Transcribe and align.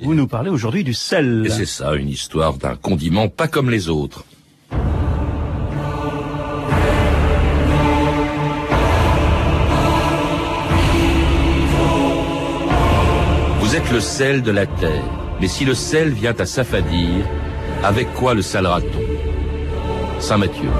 Vous 0.00 0.14
nous 0.14 0.28
parlez 0.28 0.48
aujourd'hui 0.48 0.84
du 0.84 0.94
sel. 0.94 1.42
Et 1.44 1.50
c'est 1.50 1.66
ça, 1.66 1.94
une 1.96 2.08
histoire 2.08 2.54
d'un 2.54 2.76
condiment 2.76 3.28
pas 3.28 3.48
comme 3.48 3.68
les 3.68 3.88
autres. 3.88 4.24
Vous 13.60 13.74
êtes 13.76 13.90
le 13.90 14.00
sel 14.00 14.42
de 14.42 14.52
la 14.52 14.66
terre, 14.66 15.02
mais 15.40 15.48
si 15.48 15.64
le 15.64 15.74
sel 15.74 16.10
vient 16.10 16.34
à 16.38 16.46
s'affadir, 16.46 17.26
avec 17.82 18.12
quoi 18.14 18.34
le 18.34 18.42
salera-t-on 18.42 20.20
Saint 20.20 20.38
Matthieu. 20.38 20.70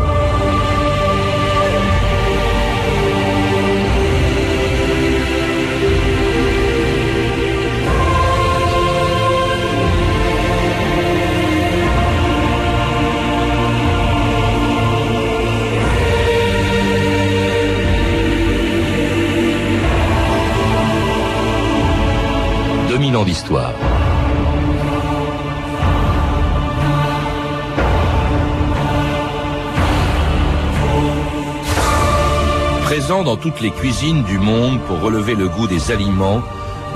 Présent 32.84 33.22
dans 33.22 33.36
toutes 33.36 33.60
les 33.60 33.70
cuisines 33.70 34.24
du 34.24 34.38
monde 34.38 34.78
pour 34.80 35.00
relever 35.00 35.34
le 35.34 35.48
goût 35.48 35.66
des 35.66 35.90
aliments, 35.90 36.42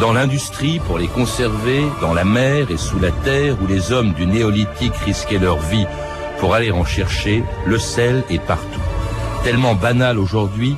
dans 0.01 0.13
l'industrie 0.13 0.81
pour 0.81 0.99
les 0.99 1.07
conserver, 1.07 1.83
dans 2.01 2.13
la 2.13 2.25
mer 2.25 2.71
et 2.71 2.77
sous 2.77 2.99
la 2.99 3.11
terre 3.11 3.57
où 3.63 3.67
les 3.67 3.93
hommes 3.93 4.13
du 4.13 4.27
néolithique 4.27 4.97
risquaient 4.97 5.39
leur 5.39 5.59
vie 5.59 5.87
pour 6.41 6.55
aller 6.55 6.73
en 6.73 6.85
chercher, 6.85 7.43
le 7.65 7.79
sel 7.79 8.25
est 8.29 8.45
partout. 8.45 8.81
Tellement 9.45 9.75
banal 9.75 10.19
aujourd'hui 10.19 10.77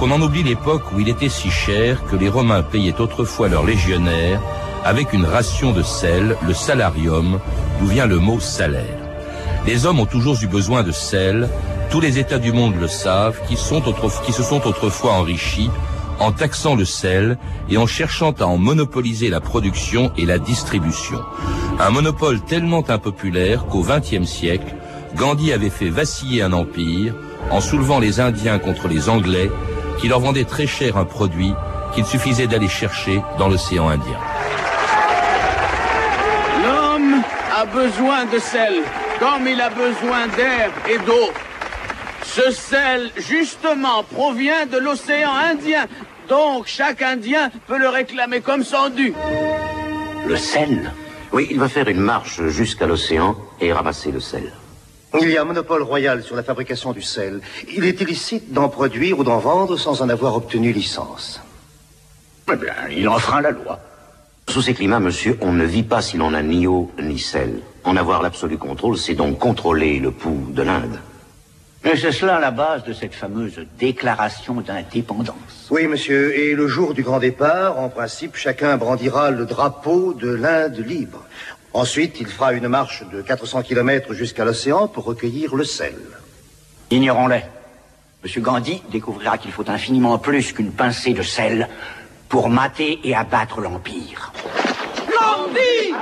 qu'on 0.00 0.10
en 0.10 0.20
oublie 0.20 0.42
l'époque 0.42 0.90
où 0.92 0.98
il 0.98 1.08
était 1.08 1.28
si 1.28 1.50
cher 1.50 2.02
que 2.10 2.16
les 2.16 2.28
Romains 2.28 2.62
payaient 2.62 3.00
autrefois 3.00 3.48
leurs 3.48 3.64
légionnaires 3.64 4.40
avec 4.84 5.12
une 5.12 5.24
ration 5.24 5.72
de 5.72 5.82
sel, 5.82 6.36
le 6.46 6.54
salarium, 6.54 7.38
d'où 7.80 7.86
vient 7.86 8.06
le 8.06 8.18
mot 8.18 8.40
salaire. 8.40 8.98
Les 9.66 9.86
hommes 9.86 10.00
ont 10.00 10.06
toujours 10.06 10.36
eu 10.42 10.46
besoin 10.46 10.82
de 10.82 10.92
sel, 10.92 11.48
tous 11.90 12.00
les 12.00 12.18
États 12.18 12.38
du 12.38 12.52
monde 12.52 12.74
le 12.80 12.88
savent, 12.88 13.38
qui, 13.48 13.56
se 13.56 14.42
sont 14.42 14.66
autrefois 14.66 15.12
enrichis 15.12 15.70
en 16.18 16.32
taxant 16.32 16.74
le 16.74 16.84
sel 16.84 17.38
et 17.68 17.78
en 17.78 17.86
cherchant 17.86 18.32
à 18.32 18.44
en 18.44 18.56
monopoliser 18.56 19.28
la 19.28 19.40
production 19.40 20.12
et 20.16 20.26
la 20.26 20.38
distribution. 20.38 21.20
Un 21.78 21.90
monopole 21.90 22.40
tellement 22.40 22.84
impopulaire 22.88 23.66
qu'au 23.66 23.82
XXe 23.82 24.28
siècle, 24.28 24.74
Gandhi 25.16 25.52
avait 25.52 25.70
fait 25.70 25.90
vaciller 25.90 26.42
un 26.42 26.52
empire 26.52 27.14
en 27.50 27.60
soulevant 27.60 27.98
les 27.98 28.20
Indiens 28.20 28.58
contre 28.58 28.88
les 28.88 29.08
Anglais 29.08 29.50
qui 29.98 30.08
leur 30.08 30.20
vendaient 30.20 30.44
très 30.44 30.66
cher 30.66 30.96
un 30.96 31.04
produit 31.04 31.52
qu'il 31.94 32.04
suffisait 32.04 32.46
d'aller 32.46 32.68
chercher 32.68 33.22
dans 33.38 33.48
l'océan 33.48 33.88
Indien. 33.88 34.18
A 37.62 37.66
besoin 37.66 38.24
de 38.24 38.40
sel, 38.40 38.82
comme 39.20 39.46
il 39.46 39.60
a 39.60 39.70
besoin 39.70 40.26
d'air 40.36 40.72
et 40.90 40.98
d'eau. 41.06 41.30
Ce 42.24 42.50
sel, 42.50 43.10
justement, 43.16 44.02
provient 44.02 44.66
de 44.66 44.78
l'océan 44.78 45.32
Indien. 45.32 45.86
Donc, 46.28 46.66
chaque 46.66 47.02
Indien 47.02 47.52
peut 47.68 47.78
le 47.78 47.88
réclamer 47.88 48.40
comme 48.40 48.64
son 48.64 48.88
dû. 48.88 49.14
Le 50.26 50.36
sel? 50.36 50.90
Oui, 51.32 51.46
il 51.52 51.60
va 51.60 51.68
faire 51.68 51.86
une 51.86 52.00
marche 52.00 52.42
jusqu'à 52.48 52.86
l'océan 52.86 53.36
et 53.60 53.72
ramasser 53.72 54.10
le 54.10 54.20
sel. 54.20 54.52
Il 55.20 55.30
y 55.30 55.36
a 55.36 55.42
un 55.42 55.44
monopole 55.44 55.82
royal 55.82 56.24
sur 56.24 56.34
la 56.34 56.42
fabrication 56.42 56.92
du 56.92 57.02
sel. 57.02 57.42
Il 57.76 57.84
est 57.84 58.00
illicite 58.00 58.52
d'en 58.52 58.70
produire 58.70 59.20
ou 59.20 59.24
d'en 59.24 59.38
vendre 59.38 59.76
sans 59.76 60.02
en 60.02 60.08
avoir 60.08 60.34
obtenu 60.34 60.72
licence. 60.72 61.40
Eh 62.52 62.56
bien, 62.56 62.74
il 62.90 63.08
enfreint 63.08 63.40
la 63.40 63.52
loi. 63.52 63.78
Sous 64.48 64.62
ces 64.62 64.74
climats, 64.74 65.00
monsieur, 65.00 65.38
on 65.40 65.52
ne 65.52 65.64
vit 65.64 65.82
pas 65.82 66.02
si 66.02 66.16
l'on 66.16 66.32
n'a 66.32 66.42
ni 66.42 66.66
eau 66.66 66.90
ni 67.00 67.18
sel. 67.18 67.60
En 67.84 67.96
avoir 67.96 68.22
l'absolu 68.22 68.58
contrôle, 68.58 68.98
c'est 68.98 69.14
donc 69.14 69.38
contrôler 69.38 69.98
le 69.98 70.10
pouls 70.10 70.48
de 70.50 70.62
l'Inde. 70.62 70.98
Mais 71.84 71.96
c'est 71.96 72.12
cela 72.12 72.38
la 72.38 72.52
base 72.52 72.84
de 72.84 72.92
cette 72.92 73.14
fameuse 73.14 73.60
déclaration 73.78 74.60
d'indépendance. 74.60 75.68
Oui, 75.70 75.88
monsieur, 75.88 76.38
et 76.38 76.54
le 76.54 76.68
jour 76.68 76.94
du 76.94 77.02
grand 77.02 77.18
départ, 77.18 77.78
en 77.78 77.88
principe, 77.88 78.36
chacun 78.36 78.76
brandira 78.76 79.30
le 79.30 79.46
drapeau 79.46 80.14
de 80.14 80.30
l'Inde 80.30 80.78
libre. 80.86 81.24
Ensuite, 81.72 82.20
il 82.20 82.26
fera 82.26 82.52
une 82.52 82.68
marche 82.68 83.02
de 83.10 83.22
400 83.22 83.62
km 83.62 84.12
jusqu'à 84.12 84.44
l'océan 84.44 84.86
pour 84.86 85.04
recueillir 85.04 85.56
le 85.56 85.64
sel. 85.64 85.96
Ignorons-les. 86.90 87.42
Monsieur 88.22 88.42
Gandhi 88.42 88.82
découvrira 88.92 89.38
qu'il 89.38 89.50
faut 89.50 89.68
infiniment 89.68 90.18
plus 90.18 90.52
qu'une 90.52 90.70
pincée 90.70 91.14
de 91.14 91.22
sel 91.22 91.68
pour 92.32 92.48
mater 92.48 92.98
et 93.04 93.14
abattre 93.14 93.60
l'Empire. 93.60 94.32
Gandhi 95.06 95.92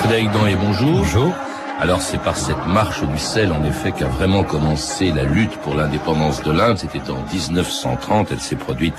Frédéric 0.00 0.30
et 0.48 0.56
bonjour. 0.56 0.92
Bonjour. 0.92 1.47
Alors 1.80 2.02
c'est 2.02 2.18
par 2.18 2.36
cette 2.36 2.66
marche 2.66 3.04
du 3.04 3.18
sel 3.18 3.52
en 3.52 3.62
effet 3.62 3.92
qu'a 3.92 4.08
vraiment 4.08 4.42
commencé 4.42 5.12
la 5.12 5.22
lutte 5.22 5.56
pour 5.58 5.76
l'indépendance 5.76 6.42
de 6.42 6.50
l'Inde. 6.50 6.76
C'était 6.76 7.08
en 7.08 7.24
1930, 7.32 8.32
elle 8.32 8.40
s'est 8.40 8.56
produite 8.56 8.94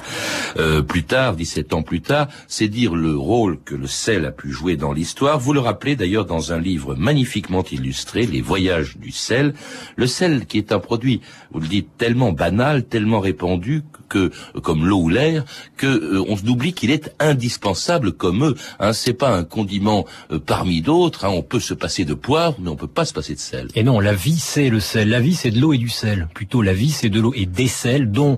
euh, 0.58 0.82
plus 0.82 1.04
tard, 1.04 1.36
17 1.36 1.74
ans 1.74 1.82
plus 1.82 2.00
tard. 2.00 2.30
C'est 2.48 2.70
dire 2.70 2.96
le 2.96 3.18
rôle 3.18 3.60
que 3.66 3.76
le 3.76 3.86
sel 3.86 4.26
a 4.26 4.32
pu 4.32 4.50
jouer 4.50 4.78
dans 4.78 4.94
l'histoire. 4.94 5.40
Vous 5.40 5.52
le 5.52 5.60
rappelez 5.60 5.98
d'ailleurs 5.98 6.24
dans 6.24 6.54
un 6.54 6.60
livre 6.60 6.96
magnifiquement 6.96 7.66
illustré, 7.70 8.26
Les 8.26 8.40
voyages 8.40 8.98
du 8.98 9.12
sel. 9.12 9.54
Le 9.98 10.08
sel 10.08 10.46
qui 10.46 10.58
est 10.58 10.72
un 10.72 10.80
produit, 10.80 11.20
vous 11.52 11.60
le 11.60 11.68
dites, 11.68 11.98
tellement 11.98 12.32
banal, 12.32 12.86
tellement 12.86 13.20
répandu 13.20 13.84
que 14.08 14.32
comme 14.64 14.86
l'eau 14.86 15.04
ou 15.04 15.10
l'air, 15.10 15.46
que 15.78 15.88
euh, 15.88 16.24
on 16.28 16.36
oublie 16.50 16.74
qu'il 16.74 16.92
est 16.92 17.14
indispensable 17.20 18.14
comme 18.14 18.44
eux. 18.44 18.56
Hein, 18.80 18.94
c'est 18.94 19.14
pas 19.14 19.36
un 19.36 19.44
condiment 19.44 20.06
euh, 20.32 20.40
parmi 20.40 20.82
d'autres. 20.82 21.26
Hein, 21.26 21.30
on 21.30 21.44
peut 21.44 21.60
se 21.60 21.74
passer 21.74 22.06
de 22.06 22.14
poivre, 22.14 22.58
on 22.70 22.76
peut 22.76 22.88
pas 22.88 23.06
se 23.06 23.14
passer 23.14 23.34
de 23.34 23.40
sel. 23.40 23.68
Et 23.76 23.84
non, 23.84 24.00
la 24.00 24.14
vie 24.14 24.38
c'est 24.40 24.70
le 24.70 24.80
sel. 24.80 25.10
La 25.10 25.20
vie 25.20 25.36
c'est 25.36 25.52
de 25.52 25.60
l'eau 25.60 25.74
et 25.74 25.78
du 25.78 25.90
sel. 25.90 26.28
Plutôt 26.34 26.62
la 26.62 26.74
vie 26.74 26.92
c'est 26.92 27.10
de 27.10 27.20
l'eau 27.20 27.34
et 27.36 27.46
des 27.46 27.68
sels, 27.68 28.12
dont 28.12 28.38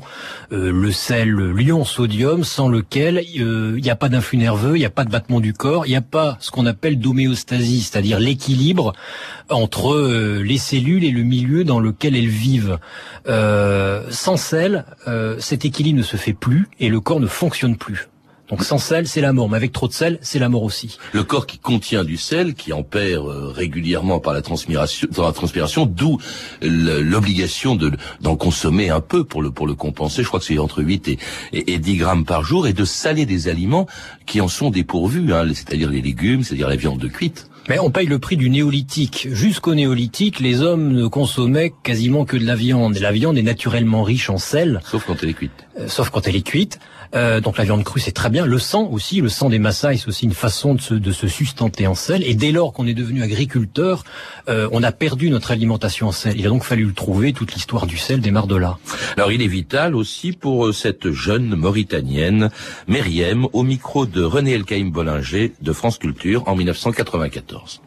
euh, 0.51 0.71
le 0.71 0.91
sel 0.91 1.35
l'ion 1.51 1.85
sodium, 1.85 2.43
sans 2.43 2.69
lequel 2.69 3.23
il 3.33 3.75
n'y 3.81 3.89
a 3.89 3.95
pas 3.95 4.09
d'influx 4.09 4.37
nerveux, 4.37 4.75
il 4.75 4.79
n'y 4.79 4.85
a 4.85 4.89
pas 4.89 5.05
de 5.05 5.11
battement 5.11 5.39
du 5.39 5.53
corps, 5.53 5.85
il 5.85 5.89
n'y 5.89 5.95
a 5.95 6.01
pas 6.01 6.37
ce 6.39 6.51
qu'on 6.51 6.65
appelle 6.65 6.99
d'homéostasie, 6.99 7.81
c'est-à-dire 7.81 8.19
l'équilibre 8.19 8.93
entre 9.49 10.41
les 10.41 10.57
cellules 10.57 11.03
et 11.03 11.11
le 11.11 11.23
milieu 11.23 11.63
dans 11.63 11.79
lequel 11.79 12.15
elles 12.15 12.27
vivent. 12.27 12.79
sans 13.25 14.37
sel, 14.37 14.85
c'est 15.39 15.65
équilibre 15.65 15.99
ne 15.99 16.03
se 16.03 16.17
fait 16.17 16.33
plus 16.33 16.69
et 16.79 16.89
le 16.89 16.99
corps 16.99 17.19
ne 17.19 17.27
fonctionne 17.27 17.75
plus. 17.75 18.10
Donc 18.51 18.65
sans 18.65 18.77
sel, 18.77 19.07
c'est 19.07 19.21
la 19.21 19.31
mort, 19.31 19.49
mais 19.49 19.55
avec 19.55 19.71
trop 19.71 19.87
de 19.87 19.93
sel, 19.93 20.19
c'est 20.21 20.37
la 20.37 20.49
mort 20.49 20.63
aussi. 20.63 20.97
Le 21.13 21.23
corps 21.23 21.47
qui 21.47 21.57
contient 21.57 22.03
du 22.03 22.17
sel, 22.17 22.53
qui 22.53 22.73
en 22.73 22.83
perd 22.83 23.25
euh, 23.25 23.47
régulièrement 23.47 24.19
par 24.19 24.33
la 24.33 24.41
transpiration, 24.41 25.07
dans 25.15 25.25
la 25.25 25.31
transpiration, 25.31 25.85
d'où 25.85 26.17
l'obligation 26.61 27.75
de 27.75 27.91
d'en 28.19 28.35
consommer 28.35 28.89
un 28.89 28.99
peu 28.99 29.23
pour 29.23 29.41
le 29.41 29.51
pour 29.51 29.67
le 29.67 29.73
compenser. 29.73 30.21
Je 30.21 30.27
crois 30.27 30.41
que 30.41 30.45
c'est 30.45 30.59
entre 30.59 30.83
8 30.83 31.07
et, 31.07 31.17
et, 31.53 31.79
10 31.79 31.95
grammes 31.95 32.25
par 32.25 32.43
jour, 32.43 32.67
et 32.67 32.73
de 32.73 32.83
saler 32.83 33.25
des 33.25 33.47
aliments 33.47 33.87
qui 34.25 34.41
en 34.41 34.49
sont 34.49 34.69
dépourvus, 34.69 35.33
hein, 35.33 35.47
c'est-à-dire 35.53 35.89
les 35.89 36.01
légumes, 36.01 36.43
c'est-à-dire 36.43 36.67
la 36.67 36.75
viande 36.75 36.99
de 36.99 37.07
cuite. 37.07 37.47
Mais 37.69 37.79
on 37.79 37.91
paye 37.91 38.07
le 38.07 38.19
prix 38.19 38.37
du 38.37 38.49
néolithique. 38.49 39.27
Jusqu'au 39.31 39.75
néolithique, 39.75 40.39
les 40.39 40.61
hommes 40.61 40.91
ne 40.91 41.07
consommaient 41.07 41.71
quasiment 41.83 42.25
que 42.25 42.35
de 42.35 42.45
la 42.45 42.55
viande. 42.55 42.97
Et 42.97 42.99
la 42.99 43.11
viande 43.11 43.37
est 43.37 43.43
naturellement 43.43 44.03
riche 44.03 44.29
en 44.29 44.37
sel. 44.37 44.81
Sauf 44.83 45.05
quand 45.05 45.21
elle 45.21 45.29
est 45.29 45.33
cuite. 45.33 45.51
Euh, 45.79 45.87
sauf 45.87 46.09
quand 46.09 46.27
elle 46.27 46.35
est 46.35 46.41
cuite. 46.41 46.79
Euh, 47.15 47.41
donc 47.41 47.57
la 47.57 47.63
viande 47.63 47.83
crue, 47.83 47.99
c'est 47.99 48.11
très 48.11 48.29
bien. 48.29 48.45
Le 48.45 48.59
sang 48.59 48.87
aussi, 48.91 49.21
le 49.21 49.29
sang 49.29 49.49
des 49.49 49.59
Maasai, 49.59 49.97
c'est 49.97 50.07
aussi 50.07 50.25
une 50.25 50.33
façon 50.33 50.75
de 50.75 50.81
se, 50.81 50.93
de 50.93 51.11
se 51.11 51.27
sustenter 51.27 51.87
en 51.87 51.95
sel. 51.95 52.23
Et 52.23 52.33
dès 52.33 52.51
lors 52.51 52.73
qu'on 52.73 52.87
est 52.87 52.93
devenu 52.93 53.21
agriculteur, 53.21 54.03
euh, 54.49 54.69
on 54.71 54.83
a 54.83 54.91
perdu 54.91 55.29
notre 55.29 55.51
alimentation 55.51 56.07
en 56.07 56.11
sel. 56.11 56.39
Il 56.39 56.45
a 56.45 56.49
donc 56.49 56.63
fallu 56.63 56.85
le 56.85 56.93
trouver. 56.93 57.33
Toute 57.33 57.53
l'histoire 57.53 57.85
du 57.85 57.97
sel 57.97 58.21
démarre 58.21 58.47
de 58.47 58.55
là. 58.55 58.77
Alors 59.17 59.31
il 59.31 59.41
est 59.41 59.47
vital 59.47 59.95
aussi 59.95 60.31
pour 60.31 60.67
euh, 60.67 60.73
cette 60.73 61.11
jeune 61.11 61.55
Mauritanienne, 61.55 62.49
Meriem, 62.87 63.47
au 63.53 63.63
micro 63.63 64.05
de 64.05 64.23
René 64.23 64.53
Elkaïm 64.53 64.91
Bollinger 64.91 65.53
de 65.61 65.73
France 65.73 65.97
Culture 65.97 66.43
en 66.47 66.55
1994. 66.55 67.81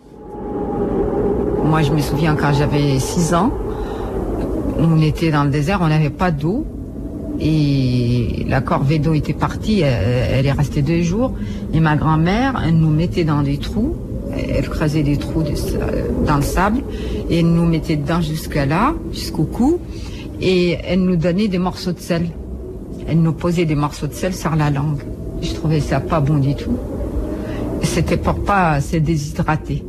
Moi, 1.65 1.83
je 1.83 1.93
me 1.93 2.01
souviens 2.01 2.37
quand 2.37 2.53
j'avais 2.53 2.99
6 2.99 3.35
ans, 3.35 3.53
on 4.77 5.01
était 5.01 5.31
dans 5.31 5.45
le 5.45 5.51
désert, 5.51 5.81
on 5.81 5.89
n'avait 5.89 6.11
pas 6.11 6.31
d'eau. 6.31 6.67
Et 7.41 8.45
la 8.49 8.61
corvée 8.61 8.99
d'eau 8.99 9.15
était 9.15 9.33
partie, 9.33 9.81
elle, 9.81 10.47
est 10.47 10.53
restée 10.53 10.83
deux 10.83 11.03
jours. 11.03 11.35
Et 11.73 11.81
ma 11.81 11.97
grand-mère, 11.97 12.63
elle 12.65 12.77
nous 12.77 12.91
mettait 12.91 13.25
dans 13.25 13.43
des 13.43 13.59
trous, 13.59 13.97
elle 14.37 14.69
creusait 14.69 15.03
des 15.03 15.17
trous 15.17 15.43
dans 16.27 16.37
le 16.37 16.43
sable, 16.43 16.83
et 17.31 17.41
elle 17.41 17.53
nous 17.53 17.67
mettait 17.67 17.97
dedans 17.97 18.21
jusqu'à 18.21 18.67
là, 18.67 18.95
jusqu'au 19.13 19.45
cou, 19.45 19.79
et 20.41 20.79
elle 20.85 21.03
nous 21.03 21.17
donnait 21.17 21.49
des 21.49 21.59
morceaux 21.59 21.93
de 21.93 22.01
sel. 22.01 22.29
elle 23.09 23.21
nous 23.21 23.33
posait 23.33 23.65
des 23.65 23.75
morceaux 23.75 24.07
de 24.07 24.15
sel 24.15 24.35
sur 24.35 24.55
la 24.55 24.71
langue. 24.71 25.03
Je 25.43 25.53
trouvais 25.53 25.81
ça 25.81 26.01
pas 26.01 26.21
bon 26.21 26.39
du 26.39 26.55
tout. 26.55 26.79
C'était 27.83 28.17
pour 28.17 28.43
pas 28.45 28.81
se 28.81 28.97
déshydrater 28.97 29.85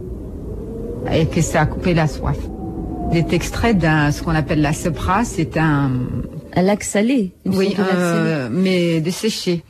et 1.12 1.26
que 1.28 1.42
ça 1.42 1.62
a 1.62 1.66
coupé 1.66 1.94
la 1.94 2.08
soif. 2.08 2.38
Il 3.12 3.18
est 3.18 3.34
extrait 3.34 3.74
d'un 3.74 4.12
ce 4.12 4.22
qu'on 4.24 4.36
appelle 4.36 4.62
la 4.62 4.74
sepra, 4.74 5.24
c'est 5.24 5.58
un 5.58 5.92
un 6.56 6.62
lac 6.62 6.84
salé. 6.84 7.32
oui, 7.46 7.76
euh, 7.78 8.50
mais 8.52 9.02
desséché. 9.02 9.64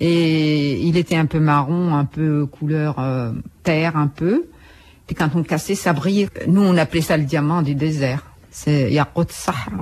Et 0.00 0.80
il 0.80 0.96
était 0.96 1.16
un 1.16 1.26
peu 1.26 1.38
marron, 1.38 1.94
un 1.94 2.04
peu 2.04 2.46
couleur 2.46 2.98
euh, 2.98 3.32
terre, 3.62 3.96
un 3.96 4.08
peu. 4.08 4.46
Et 5.08 5.14
quand 5.14 5.30
on 5.34 5.42
cassait, 5.42 5.74
ça 5.74 5.92
brillait. 5.92 6.28
Nous, 6.46 6.62
on 6.62 6.76
appelait 6.76 7.00
ça 7.00 7.16
le 7.16 7.24
diamant 7.24 7.62
du 7.62 7.74
désert. 7.74 8.33
C'est 8.56 8.96
Sahara. 9.30 9.72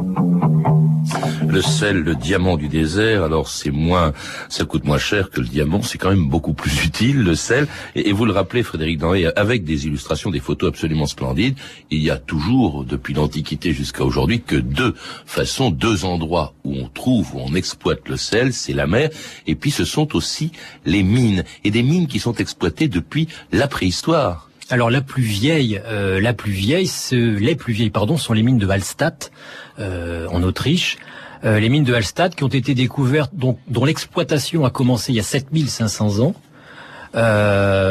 Le 1.47 1.61
sel, 1.61 1.99
le 1.99 2.15
diamant 2.15 2.57
du 2.57 2.69
désert, 2.69 3.23
alors 3.23 3.51
c'est 3.51 3.71
moins, 3.71 4.15
ça 4.49 4.65
coûte 4.65 4.85
moins 4.85 4.97
cher 4.97 5.29
que 5.29 5.43
le 5.43 5.47
diamant, 5.47 5.83
c'est 5.83 5.99
quand 5.99 6.09
même 6.09 6.31
beaucoup 6.31 6.55
plus 6.55 6.85
utile, 6.87 7.23
le 7.23 7.35
sel. 7.35 7.69
Et, 7.95 8.13
vous 8.13 8.25
le 8.25 8.33
rappelez, 8.33 8.63
Frédéric 8.63 8.99
Danré, 8.99 9.27
avec 9.37 9.65
des 9.65 9.87
illustrations, 9.87 10.31
des 10.31 10.41
photos 10.41 10.71
absolument 10.71 11.07
splendides, 11.07 11.55
il 11.91 12.03
y 12.03 12.09
a 12.09 12.17
toujours, 12.17 12.85
depuis 12.85 13.13
l'Antiquité 13.13 13.75
jusqu'à 13.75 14.05
aujourd'hui, 14.05 14.41
que 14.41 14.57
deux 14.57 14.95
façons, 15.27 15.71
deux 15.71 16.07
endroits 16.07 16.55
où 16.65 16.75
on 16.75 16.89
trouve, 16.89 17.35
où 17.35 17.41
on 17.41 17.55
exploite 17.55 18.09
le 18.09 18.17
sel, 18.17 18.55
c'est 18.55 18.73
la 18.73 18.87
mer, 18.87 19.11
et 19.47 19.55
puis 19.55 19.71
ce 19.71 19.85
sont 19.85 20.17
aussi 20.17 20.51
les 20.87 21.03
mines, 21.03 21.45
et 21.63 21.71
des 21.71 21.83
mines 21.83 22.07
qui 22.07 22.21
sont 22.21 22.35
exploitées 22.37 22.89
depuis 22.89 23.29
la 23.53 23.69
préhistoire. 23.69 24.49
Alors 24.73 24.89
la 24.89 25.03
plus 25.03 25.23
vieille, 25.23 25.83
euh, 25.85 26.19
la 26.19 26.33
plus 26.33 26.53
vieille, 26.53 26.91
les 27.13 27.57
plus 27.57 27.75
vieilles, 27.75 27.91
pardon, 27.91 28.17
sont 28.17 28.33
les 28.33 28.43
mines 28.43 28.57
de 28.57 28.67
Hallstatt 28.67 29.31
euh, 29.79 30.27
en 30.29 30.43
Autriche. 30.43 30.97
Euh, 31.45 31.61
les 31.61 31.69
mines 31.69 31.85
de 31.85 31.93
Hallstatt 31.93 32.35
qui 32.35 32.43
ont 32.43 32.49
été 32.49 32.75
découvertes, 32.75 33.33
dont, 33.35 33.59
dont 33.69 33.85
l'exploitation 33.85 34.65
a 34.65 34.71
commencé 34.71 35.13
il 35.13 35.17
y 35.17 35.21
a 35.21 35.25
7500 35.25 36.21
ans. 36.21 36.35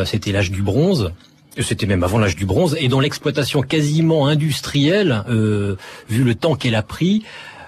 C'était 0.06 0.31
l'âge 0.31 0.50
du 0.50 0.63
bronze. 0.63 1.12
C'était 1.60 1.86
même 1.86 2.01
avant 2.01 2.18
l'âge 2.18 2.36
du 2.36 2.48
bronze, 2.48 2.75
et 2.80 2.88
dont 2.88 3.00
l'exploitation 3.00 3.62
quasiment 3.62 4.25
industrielle, 4.25 5.24
vu 6.10 6.24
le 6.24 6.33
temps 6.33 6.56
qu'elle 6.56 6.74
a 6.74 6.81
pris, 6.81 7.24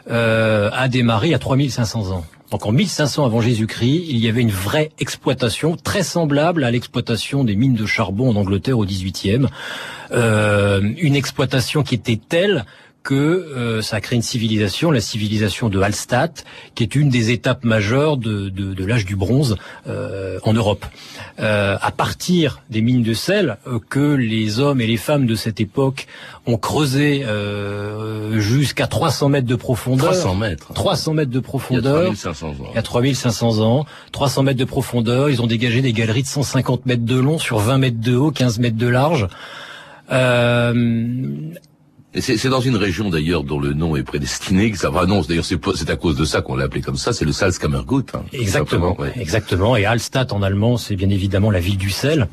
a 0.10 0.88
démarré 0.88 1.36
à 1.36 1.38
3500 1.38 2.10
ans. 2.10 2.26
Donc 2.54 2.68
en 2.68 2.72
1500 2.72 3.26
avant 3.26 3.42
Jésus-Christ, 3.42 4.04
il 4.08 4.20
y 4.20 4.30
avait 4.30 4.44
une 4.44 4.52
vraie 4.52 4.92
exploitation 5.00 5.76
très 5.76 6.04
semblable 6.04 6.64
à 6.64 6.70
l'exploitation 6.70 7.44
des 7.44 7.56
mines 7.56 7.74
de 7.74 7.88
charbon 7.88 8.30
en 8.30 8.36
Angleterre 8.36 8.78
au 8.78 8.86
18e. 8.86 9.48
Euh, 10.12 10.80
une 11.00 11.16
exploitation 11.16 11.82
qui 11.82 11.96
était 11.96 12.20
telle 12.30 12.66
que 13.04 13.14
euh, 13.14 13.82
ça 13.82 13.98
a 13.98 14.02
créé 14.02 14.16
une 14.16 14.24
civilisation, 14.24 14.90
la 14.90 15.02
civilisation 15.02 15.70
de 15.70 15.80
Hallstatt, 15.82 16.46
qui 16.74 16.84
est 16.84 16.96
une 16.96 17.10
des 17.10 17.32
étapes 17.32 17.66
majeures 17.66 18.18
de, 18.18 18.50
de, 18.50 18.74
de 18.74 18.86
l'âge 18.86 19.06
du 19.06 19.16
bronze 19.16 19.58
euh, 19.88 20.40
en 20.44 20.54
Europe. 20.54 20.86
Euh, 21.40 21.78
à 21.82 21.92
partir 21.92 22.62
des 22.70 22.82
mines 22.82 23.04
de 23.04 23.14
sel 23.14 23.58
euh, 23.68 23.80
que 23.90 24.14
les 24.16 24.60
hommes 24.60 24.80
et 24.80 24.88
les 24.88 24.98
femmes 24.98 25.26
de 25.26 25.36
cette 25.36 25.60
époque 25.60 26.08
ont 26.46 26.58
creusé 26.58 27.24
euh, 27.26 28.40
jusqu'à 28.40 28.88
300 28.88 29.30
mètres 29.30 29.48
de 29.48 29.56
profondeur. 29.56 30.12
300 30.12 30.36
mètres. 30.36 30.74
300 30.74 31.14
mètres 31.14 31.32
de 31.32 31.40
profondeur. 31.40 32.04
Il 32.04 32.08
y 32.08 32.12
a 32.12 32.34
3500 32.34 32.48
ans. 32.48 32.56
Il 32.72 32.76
y 32.76 32.78
a 32.78 32.82
3500 32.82 33.60
ans. 33.60 33.86
300 34.14 34.44
mètres 34.44 34.60
de 34.60 34.66
profondeur. 34.66 35.30
Ils 35.30 35.42
ont 35.42 35.48
dégagé 35.48 35.82
des 35.82 35.94
galeries 35.94 36.24
de 36.24 36.28
150 36.28 36.86
mètres 36.86 37.06
de 37.06 37.20
long 37.20 37.38
sur 37.38 37.60
20 37.60 37.78
mètres 37.80 38.00
de 38.00 38.16
haut, 38.16 38.32
15 38.32 38.60
mètres 38.60 38.78
de 38.78 38.88
large. 38.88 39.28
Euh, 40.12 41.54
c'est 42.20 42.50
dans 42.50 42.62
une 42.62 42.76
région 42.76 43.10
d'ailleurs 43.10 43.44
dont 43.44 43.60
le 43.60 43.74
nom 43.74 43.96
est 43.96 44.04
prédestiné 44.04 44.72
que 44.72 44.78
ça 44.78 44.90
va 44.90 45.06
non 45.06 45.22
d'ailleurs 45.22 45.46
c'est 45.46 45.90
à 45.90 45.96
cause 45.96 46.16
de 46.16 46.26
ça 46.26 46.42
qu'on 46.42 46.56
l'a 46.56 46.66
appelé 46.66 46.82
comme 46.82 46.98
ça 46.98 47.12
c'est 47.12 47.26
le 47.26 47.32
Salzkammergut 47.32 48.06
hein, 48.14 48.24
exactement 48.32 48.96
exactement. 49.16 49.76
Et 49.76 49.86
Hallstatt 49.86 50.32
en 50.32 50.42
allemand 50.42 50.78
c'est 50.78 50.96
bien 50.96 51.10
évidemment 51.10 51.50
la 51.52 51.60
ville 51.60 51.78
du 51.78 51.90
sel. 51.90 52.28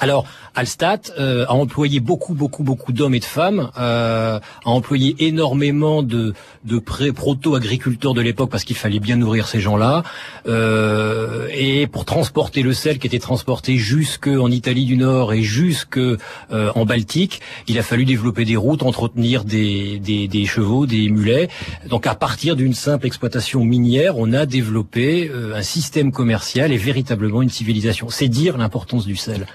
Alors 0.00 0.26
Alstat 0.54 1.00
euh, 1.18 1.46
a 1.46 1.52
employé 1.52 2.00
beaucoup, 2.00 2.34
beaucoup, 2.34 2.62
beaucoup 2.62 2.92
d'hommes 2.92 3.14
et 3.14 3.20
de 3.20 3.24
femmes, 3.24 3.70
euh, 3.78 4.38
a 4.38 4.68
employé 4.68 5.14
énormément 5.18 6.02
de, 6.02 6.34
de 6.64 6.78
proto-agriculteurs 6.78 8.14
de 8.14 8.20
l'époque 8.20 8.50
parce 8.50 8.64
qu'il 8.64 8.76
fallait 8.76 9.00
bien 9.00 9.16
nourrir 9.16 9.46
ces 9.46 9.60
gens-là. 9.60 10.02
Euh, 10.46 11.48
et 11.52 11.86
pour 11.86 12.04
transporter 12.04 12.62
le 12.62 12.72
sel 12.72 12.98
qui 12.98 13.06
était 13.06 13.18
transporté 13.18 13.76
jusque 13.76 14.26
en 14.26 14.50
Italie 14.50 14.84
du 14.84 14.96
Nord 14.96 15.32
et 15.32 15.42
jusque 15.42 15.98
euh, 15.98 16.18
en 16.50 16.84
Baltique, 16.84 17.40
il 17.68 17.78
a 17.78 17.82
fallu 17.82 18.04
développer 18.04 18.44
des 18.44 18.56
routes, 18.56 18.82
entretenir 18.82 19.44
des, 19.44 19.98
des, 19.98 20.28
des 20.28 20.46
chevaux, 20.46 20.86
des 20.86 21.08
mulets. 21.08 21.48
Donc 21.88 22.06
à 22.06 22.14
partir 22.14 22.56
d'une 22.56 22.74
simple 22.74 23.06
exploitation 23.06 23.64
minière, 23.64 24.18
on 24.18 24.32
a 24.32 24.46
développé 24.46 25.30
euh, 25.32 25.56
un 25.56 25.62
système 25.62 26.12
commercial 26.12 26.72
et 26.72 26.76
véritablement 26.76 27.42
une 27.42 27.50
civilisation. 27.50 28.08
C'est 28.08 28.28
dire 28.28 28.58
l'importance 28.58 29.06
du 29.06 29.16
sel. 29.16 29.46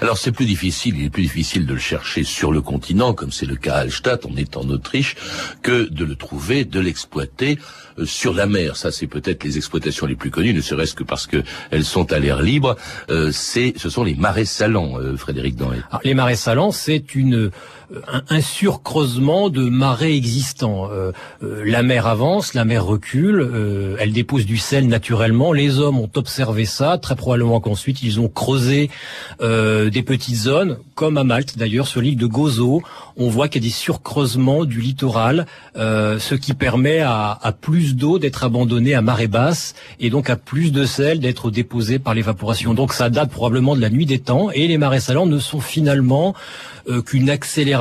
Alors 0.00 0.18
c'est 0.18 0.32
plus 0.38 0.46
difficile, 0.46 0.94
il 0.96 1.06
est 1.06 1.10
plus 1.10 1.22
difficile 1.22 1.66
de 1.66 1.74
le 1.74 1.80
chercher 1.80 2.22
sur 2.22 2.52
le 2.52 2.60
continent, 2.60 3.12
comme 3.12 3.32
c'est 3.32 3.44
le 3.44 3.56
cas 3.56 3.74
à 3.74 3.78
Hallstatt, 3.78 4.24
on 4.24 4.36
est 4.36 4.56
en 4.56 4.68
Autriche, 4.70 5.16
que 5.62 5.88
de 5.90 6.04
le 6.04 6.14
trouver, 6.14 6.64
de 6.64 6.78
l'exploiter 6.78 7.58
euh, 7.98 8.06
sur 8.06 8.32
la 8.34 8.46
mer. 8.46 8.76
Ça, 8.76 8.92
c'est 8.92 9.08
peut-être 9.08 9.42
les 9.42 9.56
exploitations 9.56 10.06
les 10.06 10.14
plus 10.14 10.30
connues, 10.30 10.54
ne 10.54 10.60
serait-ce 10.60 10.94
que 10.94 11.02
parce 11.02 11.26
que 11.26 11.42
elles 11.72 11.84
sont 11.84 12.12
à 12.12 12.20
l'air 12.20 12.40
libre. 12.40 12.76
Euh, 13.10 13.32
c'est, 13.32 13.74
ce 13.78 13.90
sont 13.90 14.04
les 14.04 14.14
marais 14.14 14.44
salants, 14.44 15.00
euh, 15.00 15.16
Frédéric 15.16 15.56
Danré. 15.56 15.78
les 16.04 16.14
marais 16.14 16.36
salants, 16.36 16.70
c'est 16.70 17.16
une 17.16 17.50
un, 18.28 18.40
surcreusement 18.40 19.48
de 19.50 19.62
marais 19.68 20.14
existants. 20.14 20.88
la 21.40 21.82
mer 21.82 22.06
avance, 22.06 22.54
la 22.54 22.64
mer 22.64 22.84
recule, 22.84 23.96
elle 23.98 24.12
dépose 24.12 24.46
du 24.46 24.56
sel 24.56 24.88
naturellement. 24.88 25.52
Les 25.52 25.78
hommes 25.78 25.98
ont 25.98 26.10
observé 26.16 26.64
ça, 26.64 26.98
très 26.98 27.16
probablement 27.16 27.60
qu'ensuite 27.60 28.02
ils 28.02 28.20
ont 28.20 28.28
creusé 28.28 28.90
des 29.40 30.02
petites 30.04 30.36
zones, 30.36 30.78
comme 30.94 31.16
à 31.18 31.24
Malte 31.24 31.56
d'ailleurs, 31.56 31.86
sur 31.86 32.00
l'île 32.00 32.16
de 32.16 32.26
Gozo. 32.26 32.82
On 33.16 33.28
voit 33.28 33.48
qu'il 33.48 33.62
y 33.62 33.66
a 33.66 33.68
des 33.68 33.74
surcreusements 33.74 34.64
du 34.64 34.80
littoral, 34.80 35.46
ce 35.74 36.34
qui 36.34 36.54
permet 36.54 37.00
à, 37.00 37.38
à 37.40 37.52
plus 37.52 37.96
d'eau 37.96 38.18
d'être 38.18 38.44
abandonnée 38.44 38.94
à 38.94 39.02
marée 39.02 39.28
basse 39.28 39.74
et 40.00 40.10
donc 40.10 40.30
à 40.30 40.36
plus 40.36 40.72
de 40.72 40.84
sel 40.84 41.20
d'être 41.20 41.50
déposé 41.50 41.98
par 41.98 42.14
l'évaporation. 42.14 42.74
Donc 42.74 42.92
ça 42.92 43.10
date 43.10 43.30
probablement 43.30 43.76
de 43.76 43.80
la 43.80 43.90
nuit 43.90 44.06
des 44.06 44.18
temps 44.18 44.50
et 44.50 44.66
les 44.66 44.78
marais 44.78 45.00
salants 45.00 45.26
ne 45.26 45.38
sont 45.38 45.60
finalement 45.60 46.34
euh, 46.88 47.02
qu'une 47.02 47.30
accélération 47.30 47.77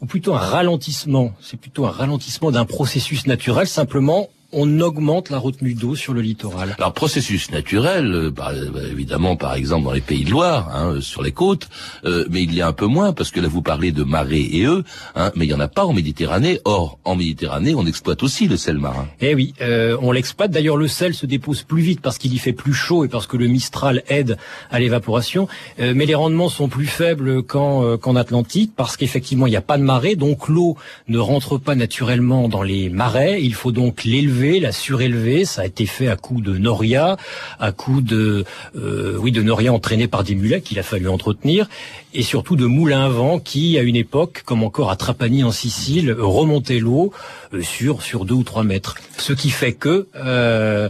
ou 0.00 0.06
plutôt 0.06 0.34
un 0.34 0.38
ralentissement. 0.38 1.32
C'est 1.40 1.58
plutôt 1.58 1.86
un 1.86 1.90
ralentissement 1.90 2.50
d'un 2.50 2.64
processus 2.64 3.26
naturel 3.26 3.66
simplement 3.66 4.28
on 4.58 4.80
augmente 4.80 5.28
la 5.28 5.38
retenue 5.38 5.74
d'eau 5.74 5.94
sur 5.94 6.14
le 6.14 6.22
littoral. 6.22 6.74
Alors 6.78 6.94
processus 6.94 7.50
naturel, 7.50 8.06
euh, 8.06 8.30
bah, 8.30 8.52
évidemment 8.90 9.36
par 9.36 9.54
exemple 9.54 9.84
dans 9.84 9.92
les 9.92 10.00
Pays 10.00 10.24
de 10.24 10.30
Loire, 10.30 10.74
hein, 10.74 11.00
sur 11.00 11.22
les 11.22 11.30
côtes, 11.30 11.68
euh, 12.06 12.24
mais 12.30 12.42
il 12.42 12.54
y 12.54 12.62
a 12.62 12.66
un 12.66 12.72
peu 12.72 12.86
moins 12.86 13.12
parce 13.12 13.30
que 13.30 13.38
là 13.38 13.48
vous 13.48 13.60
parlez 13.60 13.92
de 13.92 14.02
marée 14.02 14.48
et 14.50 14.64
eux, 14.64 14.82
hein, 15.14 15.30
mais 15.36 15.44
il 15.44 15.50
y 15.50 15.54
en 15.54 15.60
a 15.60 15.68
pas 15.68 15.84
en 15.84 15.92
Méditerranée. 15.92 16.60
Or 16.64 16.98
en 17.04 17.16
Méditerranée 17.16 17.74
on 17.74 17.86
exploite 17.86 18.22
aussi 18.22 18.48
le 18.48 18.56
sel 18.56 18.78
marin. 18.78 19.06
Eh 19.20 19.34
oui, 19.34 19.52
euh, 19.60 19.98
on 20.00 20.10
l'exploite. 20.10 20.50
D'ailleurs 20.50 20.78
le 20.78 20.88
sel 20.88 21.12
se 21.12 21.26
dépose 21.26 21.62
plus 21.62 21.82
vite 21.82 22.00
parce 22.00 22.16
qu'il 22.16 22.32
y 22.32 22.38
fait 22.38 22.54
plus 22.54 22.74
chaud 22.74 23.04
et 23.04 23.08
parce 23.08 23.26
que 23.26 23.36
le 23.36 23.48
Mistral 23.48 24.04
aide 24.08 24.38
à 24.70 24.80
l'évaporation. 24.80 25.48
mais 25.78 26.06
les 26.06 26.14
rendements 26.14 26.48
sont 26.48 26.68
plus 26.68 26.86
faibles 26.86 27.42
qu'en 27.42 27.98
qu'en 27.98 28.16
Atlantique 28.16 28.72
parce 28.74 28.96
qu'effectivement 28.96 29.46
il 29.46 29.50
n'y 29.50 29.56
a 29.56 29.68
pas 29.72 29.76
de 29.76 29.82
marée, 29.82 30.16
donc 30.16 30.48
l'eau 30.48 30.78
ne 31.08 31.18
rentre 31.18 31.58
pas 31.58 31.74
naturellement 31.74 32.48
dans 32.48 32.62
les 32.62 32.88
marais. 32.88 33.42
Il 33.42 33.54
faut 33.54 33.72
donc 33.72 34.04
l'élever 34.04 34.45
la 34.60 34.72
surélever. 34.72 35.44
Ça 35.44 35.62
a 35.62 35.66
été 35.66 35.86
fait 35.86 36.08
à 36.08 36.16
coup 36.16 36.40
de 36.40 36.56
noria, 36.56 37.16
à 37.58 37.72
coup 37.72 38.00
de 38.00 38.44
euh, 38.76 39.16
oui 39.18 39.32
de 39.32 39.42
noria 39.42 39.72
entraîné 39.72 40.08
par 40.08 40.24
des 40.24 40.34
mulets 40.34 40.60
qu'il 40.60 40.78
a 40.78 40.82
fallu 40.82 41.08
entretenir, 41.08 41.68
et 42.16 42.22
surtout 42.22 42.56
de 42.56 42.64
moulins 42.64 43.04
à 43.04 43.08
vent 43.10 43.38
qui, 43.38 43.78
à 43.78 43.82
une 43.82 43.94
époque, 43.94 44.42
comme 44.46 44.62
encore 44.62 44.90
à 44.90 44.96
Trapani 44.96 45.44
en 45.44 45.52
Sicile, 45.52 46.16
remontaient 46.18 46.78
l'eau 46.78 47.12
euh, 47.52 47.60
sur 47.60 48.02
sur 48.02 48.24
deux 48.24 48.34
ou 48.34 48.42
trois 48.42 48.64
mètres. 48.64 48.96
Ce 49.18 49.34
qui 49.34 49.50
fait 49.50 49.74
que 49.74 50.08
euh, 50.16 50.88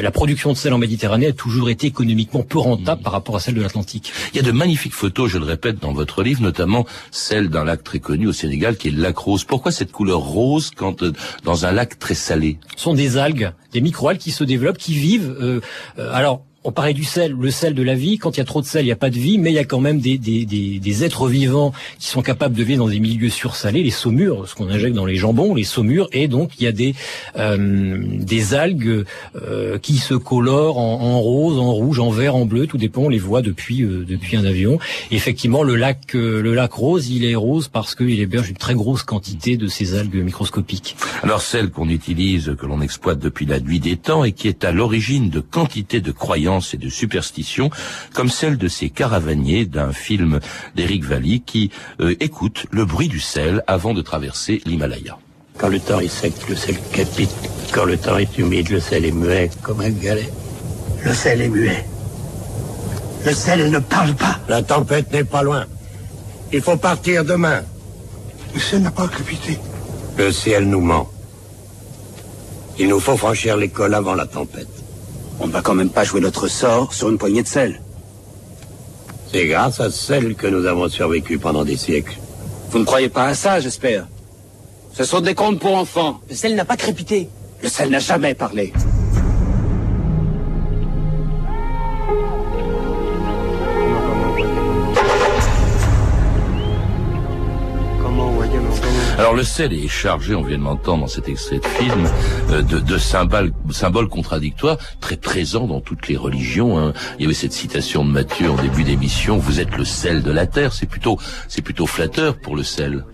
la 0.00 0.10
production 0.10 0.52
de 0.52 0.56
sel 0.56 0.72
en 0.72 0.78
Méditerranée 0.78 1.26
a 1.26 1.32
toujours 1.32 1.68
été 1.68 1.86
économiquement 1.86 2.42
peu 2.42 2.58
rentable 2.58 3.02
par 3.02 3.12
rapport 3.12 3.36
à 3.36 3.40
celle 3.40 3.54
de 3.54 3.60
l'Atlantique. 3.60 4.12
Il 4.32 4.36
y 4.36 4.40
a 4.40 4.42
de 4.42 4.50
magnifiques 4.50 4.94
photos, 4.94 5.30
je 5.30 5.38
le 5.38 5.44
répète, 5.44 5.78
dans 5.78 5.92
votre 5.92 6.22
livre, 6.22 6.42
notamment 6.42 6.86
celle 7.10 7.50
d'un 7.50 7.64
lac 7.64 7.84
très 7.84 7.98
connu 7.98 8.26
au 8.26 8.32
Sénégal 8.32 8.76
qui 8.76 8.88
est 8.88 8.92
le 8.92 9.02
lac 9.02 9.18
rose. 9.18 9.44
Pourquoi 9.44 9.72
cette 9.72 9.92
couleur 9.92 10.20
rose 10.20 10.70
quand 10.74 11.04
dans 11.44 11.66
un 11.66 11.72
lac 11.72 11.98
très 11.98 12.14
salé? 12.14 12.58
Sont 12.76 12.94
des 12.94 13.18
algues, 13.18 13.52
des 13.72 13.82
microalgues 13.82 14.18
qui 14.18 14.30
se 14.30 14.44
développent, 14.44 14.78
qui 14.78 14.94
vivent. 14.94 15.36
Euh, 15.38 15.60
euh, 15.98 16.10
alors 16.14 16.42
on 16.66 16.72
parlait 16.72 16.94
du 16.94 17.04
sel, 17.04 17.32
le 17.32 17.50
sel 17.52 17.74
de 17.74 17.82
la 17.82 17.94
vie. 17.94 18.18
Quand 18.18 18.36
il 18.36 18.38
y 18.38 18.40
a 18.40 18.44
trop 18.44 18.60
de 18.60 18.66
sel, 18.66 18.82
il 18.82 18.86
n'y 18.86 18.92
a 18.92 18.96
pas 18.96 19.08
de 19.08 19.18
vie, 19.18 19.38
mais 19.38 19.52
il 19.52 19.54
y 19.54 19.58
a 19.60 19.64
quand 19.64 19.78
même 19.78 20.00
des, 20.00 20.18
des, 20.18 20.44
des, 20.44 21.04
êtres 21.04 21.28
vivants 21.28 21.72
qui 22.00 22.08
sont 22.08 22.22
capables 22.22 22.56
de 22.56 22.64
vivre 22.64 22.84
dans 22.84 22.90
des 22.90 22.98
milieux 22.98 23.30
sursalés, 23.30 23.84
les 23.84 23.90
saumures, 23.90 24.48
ce 24.48 24.56
qu'on 24.56 24.68
injecte 24.68 24.96
dans 24.96 25.06
les 25.06 25.14
jambons, 25.14 25.54
les 25.54 25.62
saumures, 25.62 26.08
et 26.12 26.26
donc 26.26 26.58
il 26.58 26.64
y 26.64 26.66
a 26.66 26.72
des 26.72 26.94
euh, 27.36 27.98
des 28.18 28.54
algues 28.54 29.04
euh, 29.36 29.78
qui 29.78 29.98
se 29.98 30.14
colorent 30.14 30.78
en, 30.78 31.20
rose, 31.20 31.58
en 31.58 31.72
rouge, 31.72 32.00
en 32.00 32.10
vert, 32.10 32.34
en 32.34 32.46
bleu, 32.46 32.66
tout 32.66 32.78
dépend. 32.78 33.02
On 33.02 33.08
les 33.08 33.18
voit 33.18 33.42
depuis 33.42 33.82
euh, 33.82 34.04
depuis 34.08 34.36
un 34.36 34.44
avion. 34.44 34.80
Effectivement, 35.12 35.62
le 35.62 35.76
lac 35.76 36.14
le 36.14 36.52
lac 36.52 36.72
rose, 36.72 37.10
il 37.10 37.24
est 37.24 37.36
rose 37.36 37.68
parce 37.68 37.94
qu'il 37.94 38.18
héberge 38.18 38.50
une 38.50 38.56
très 38.56 38.74
grosse 38.74 39.04
quantité 39.04 39.56
de 39.56 39.68
ces 39.68 39.94
algues 39.94 40.16
microscopiques. 40.16 40.96
Alors 41.22 41.42
celle 41.42 41.70
qu'on 41.70 41.88
utilise, 41.88 42.56
que 42.58 42.66
l'on 42.66 42.80
exploite 42.80 43.20
depuis 43.20 43.46
la 43.46 43.60
nuit 43.60 43.78
des 43.78 43.96
temps 43.96 44.24
et 44.24 44.32
qui 44.32 44.48
est 44.48 44.64
à 44.64 44.72
l'origine 44.72 45.30
de 45.30 45.38
quantité 45.38 46.00
de 46.00 46.10
croyances 46.10 46.55
et 46.60 46.76
de 46.76 46.88
superstitions, 46.88 47.70
comme 48.14 48.30
celle 48.30 48.58
de 48.58 48.68
ces 48.68 48.90
caravaniers 48.90 49.64
d'un 49.64 49.92
film 49.92 50.40
d'Éric 50.74 51.04
Valli 51.04 51.42
qui 51.42 51.70
euh, 52.00 52.14
écoutent 52.20 52.66
le 52.70 52.84
bruit 52.84 53.08
du 53.08 53.20
sel 53.20 53.62
avant 53.66 53.94
de 53.94 54.02
traverser 54.02 54.60
l'Himalaya. 54.64 55.18
Quand 55.58 55.68
le 55.68 55.80
temps 55.80 56.00
est 56.00 56.08
sec, 56.08 56.34
le 56.48 56.56
sel 56.56 56.76
capite. 56.92 57.30
Quand 57.72 57.84
le 57.84 57.96
temps 57.96 58.18
est 58.18 58.36
humide, 58.38 58.68
le 58.68 58.80
sel 58.80 59.04
est 59.04 59.12
muet 59.12 59.50
comme 59.62 59.80
un 59.80 59.90
galet. 59.90 60.30
Le 61.04 61.14
sel 61.14 61.40
est 61.40 61.48
muet. 61.48 61.84
Le 63.24 63.32
sel 63.32 63.70
ne 63.70 63.78
parle 63.78 64.14
pas. 64.14 64.38
La 64.48 64.62
tempête 64.62 65.12
n'est 65.12 65.24
pas 65.24 65.42
loin. 65.42 65.64
Il 66.52 66.60
faut 66.60 66.76
partir 66.76 67.24
demain. 67.24 67.62
Le 68.54 68.60
sel 68.60 68.82
n'a 68.82 68.90
pas 68.90 69.08
crépité. 69.08 69.58
Le 70.18 70.30
ciel 70.30 70.68
nous 70.68 70.80
ment. 70.80 71.08
Il 72.78 72.88
nous 72.88 73.00
faut 73.00 73.16
franchir 73.16 73.56
l'école 73.56 73.94
avant 73.94 74.14
la 74.14 74.26
tempête. 74.26 74.68
On 75.40 75.46
ne 75.46 75.52
va 75.52 75.60
quand 75.60 75.74
même 75.74 75.90
pas 75.90 76.04
jouer 76.04 76.20
notre 76.20 76.48
sort 76.48 76.92
sur 76.92 77.10
une 77.10 77.18
poignée 77.18 77.42
de 77.42 77.48
sel. 77.48 77.80
C'est 79.32 79.46
grâce 79.46 79.80
à 79.80 79.90
celle 79.90 80.34
que 80.34 80.46
nous 80.46 80.66
avons 80.66 80.88
survécu 80.88 81.38
pendant 81.38 81.64
des 81.64 81.76
siècles. 81.76 82.18
Vous 82.70 82.78
ne 82.78 82.84
croyez 82.84 83.08
pas 83.08 83.26
à 83.26 83.34
ça, 83.34 83.60
j'espère 83.60 84.06
Ce 84.92 85.04
sont 85.04 85.20
des 85.20 85.34
contes 85.34 85.60
pour 85.60 85.74
enfants. 85.74 86.20
Le 86.28 86.34
sel 86.34 86.54
n'a 86.54 86.64
pas 86.64 86.76
crépité. 86.76 87.28
Le 87.62 87.68
sel 87.68 87.90
n'a 87.90 87.98
jamais 87.98 88.34
parlé. 88.34 88.72
Alors 99.18 99.32
le 99.32 99.44
sel 99.44 99.72
est 99.72 99.88
chargé, 99.88 100.34
on 100.34 100.42
vient 100.42 100.58
de 100.58 100.62
l'entendre 100.64 101.00
dans 101.00 101.06
cet 101.08 101.26
extrait 101.26 101.58
de 101.58 101.66
film, 101.66 102.06
euh, 102.50 102.60
de, 102.60 102.78
de 102.78 102.98
symboles, 102.98 103.50
symboles, 103.70 104.08
contradictoires 104.08 104.76
très 105.00 105.16
présents 105.16 105.66
dans 105.66 105.80
toutes 105.80 106.06
les 106.08 106.18
religions. 106.18 106.78
Hein. 106.78 106.92
Il 107.18 107.22
y 107.22 107.24
avait 107.24 107.34
cette 107.34 107.54
citation 107.54 108.04
de 108.04 108.10
Matthieu 108.10 108.50
en 108.50 108.56
début 108.56 108.84
d'émission 108.84 109.38
"Vous 109.38 109.58
êtes 109.58 109.74
le 109.74 109.86
sel 109.86 110.22
de 110.22 110.30
la 110.30 110.46
terre". 110.46 110.74
C'est 110.74 110.84
plutôt, 110.84 111.18
c'est 111.48 111.62
plutôt 111.62 111.86
flatteur 111.86 112.36
pour 112.36 112.56
le 112.56 112.62
sel. 112.62 113.06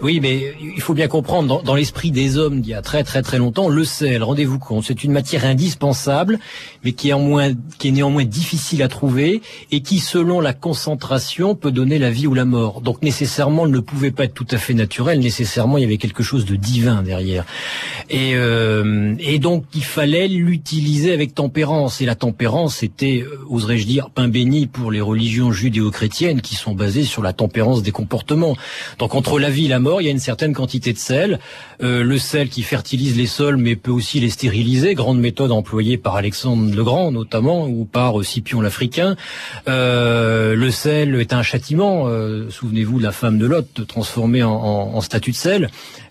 Oui, 0.00 0.18
mais 0.20 0.54
il 0.62 0.80
faut 0.80 0.94
bien 0.94 1.08
comprendre 1.08 1.46
dans, 1.46 1.62
dans 1.62 1.74
l'esprit 1.74 2.10
des 2.10 2.38
hommes 2.38 2.62
d'il 2.62 2.70
y 2.70 2.74
a 2.74 2.80
très 2.80 3.04
très 3.04 3.20
très 3.20 3.36
longtemps, 3.36 3.68
le 3.68 3.84
sel. 3.84 4.22
Rendez-vous 4.22 4.58
compte, 4.58 4.84
c'est 4.86 5.04
une 5.04 5.12
matière 5.12 5.44
indispensable, 5.44 6.38
mais 6.84 6.92
qui 6.92 7.10
est 7.10 7.12
en 7.12 7.20
moins, 7.20 7.52
qui 7.78 7.88
est 7.88 7.92
néanmoins 7.92 8.24
difficile 8.24 8.82
à 8.82 8.88
trouver 8.88 9.42
et 9.70 9.82
qui, 9.82 9.98
selon 9.98 10.40
la 10.40 10.54
concentration, 10.54 11.54
peut 11.54 11.70
donner 11.70 11.98
la 11.98 12.10
vie 12.10 12.26
ou 12.26 12.32
la 12.32 12.46
mort. 12.46 12.80
Donc 12.80 13.02
nécessairement, 13.02 13.66
ne 13.66 13.78
pouvait 13.78 14.10
pas 14.10 14.24
être 14.24 14.32
tout 14.32 14.46
à 14.52 14.56
fait 14.56 14.72
naturelle. 14.72 15.20
Nécessairement 15.20 15.49
nécessairement 15.50 15.78
il 15.78 15.80
y 15.80 15.84
avait 15.84 15.96
quelque 15.96 16.22
chose 16.22 16.44
de 16.44 16.54
divin 16.54 17.02
derrière. 17.02 17.44
Et, 18.08 18.32
euh, 18.34 19.16
donc 19.40 19.64
il 19.74 19.82
fallait 19.82 20.28
l'utiliser 20.28 21.12
avec 21.12 21.34
tempérance. 21.34 22.00
Et 22.00 22.06
la 22.06 22.14
tempérance 22.14 22.82
était, 22.82 23.24
euh, 23.26 23.38
oserais-je 23.48 23.86
dire, 23.86 24.10
pain 24.10 24.28
béni 24.28 24.66
pour 24.66 24.92
les 24.92 25.00
religions 25.00 25.50
judéo-chrétiennes 25.50 26.40
qui 26.40 26.54
sont 26.54 26.74
basées 26.74 27.04
sur 27.04 27.22
la 27.22 27.32
tempérance 27.32 27.82
des 27.82 27.90
comportements. 27.90 28.56
Donc 28.98 29.14
entre 29.14 29.38
la 29.40 29.50
vie 29.50 29.66
et 29.66 29.68
la 29.68 29.80
mort, 29.80 30.00
il 30.00 30.04
y 30.04 30.08
a 30.08 30.12
une 30.12 30.18
certaine 30.18 30.52
quantité 30.52 30.92
de 30.92 30.98
sel. 30.98 31.40
Euh, 31.82 32.04
le 32.04 32.18
sel 32.18 32.48
qui 32.48 32.62
fertilise 32.62 33.16
les 33.16 33.26
sols 33.26 33.56
mais 33.56 33.74
peut 33.74 33.90
aussi 33.90 34.20
les 34.20 34.30
stériliser. 34.30 34.94
Grande 34.94 35.18
méthode 35.18 35.50
employée 35.50 35.96
par 35.96 36.16
Alexandre 36.16 36.72
le 36.72 36.84
Grand 36.84 37.10
notamment 37.10 37.66
ou 37.66 37.86
par 37.86 38.22
Scipion 38.24 38.60
l'Africain. 38.60 39.16
Le 39.66 40.70
sel 40.70 41.14
est 41.14 41.32
un 41.32 41.42
châtiment. 41.42 42.06
Souvenez-vous 42.50 42.98
de 42.98 43.04
la 43.04 43.12
femme 43.12 43.38
de 43.38 43.46
Lot 43.46 43.86
transformée 43.86 44.42
en, 44.42 44.52
en, 44.52 44.94
en 44.94 45.00
statue 45.00 45.30
de 45.30 45.36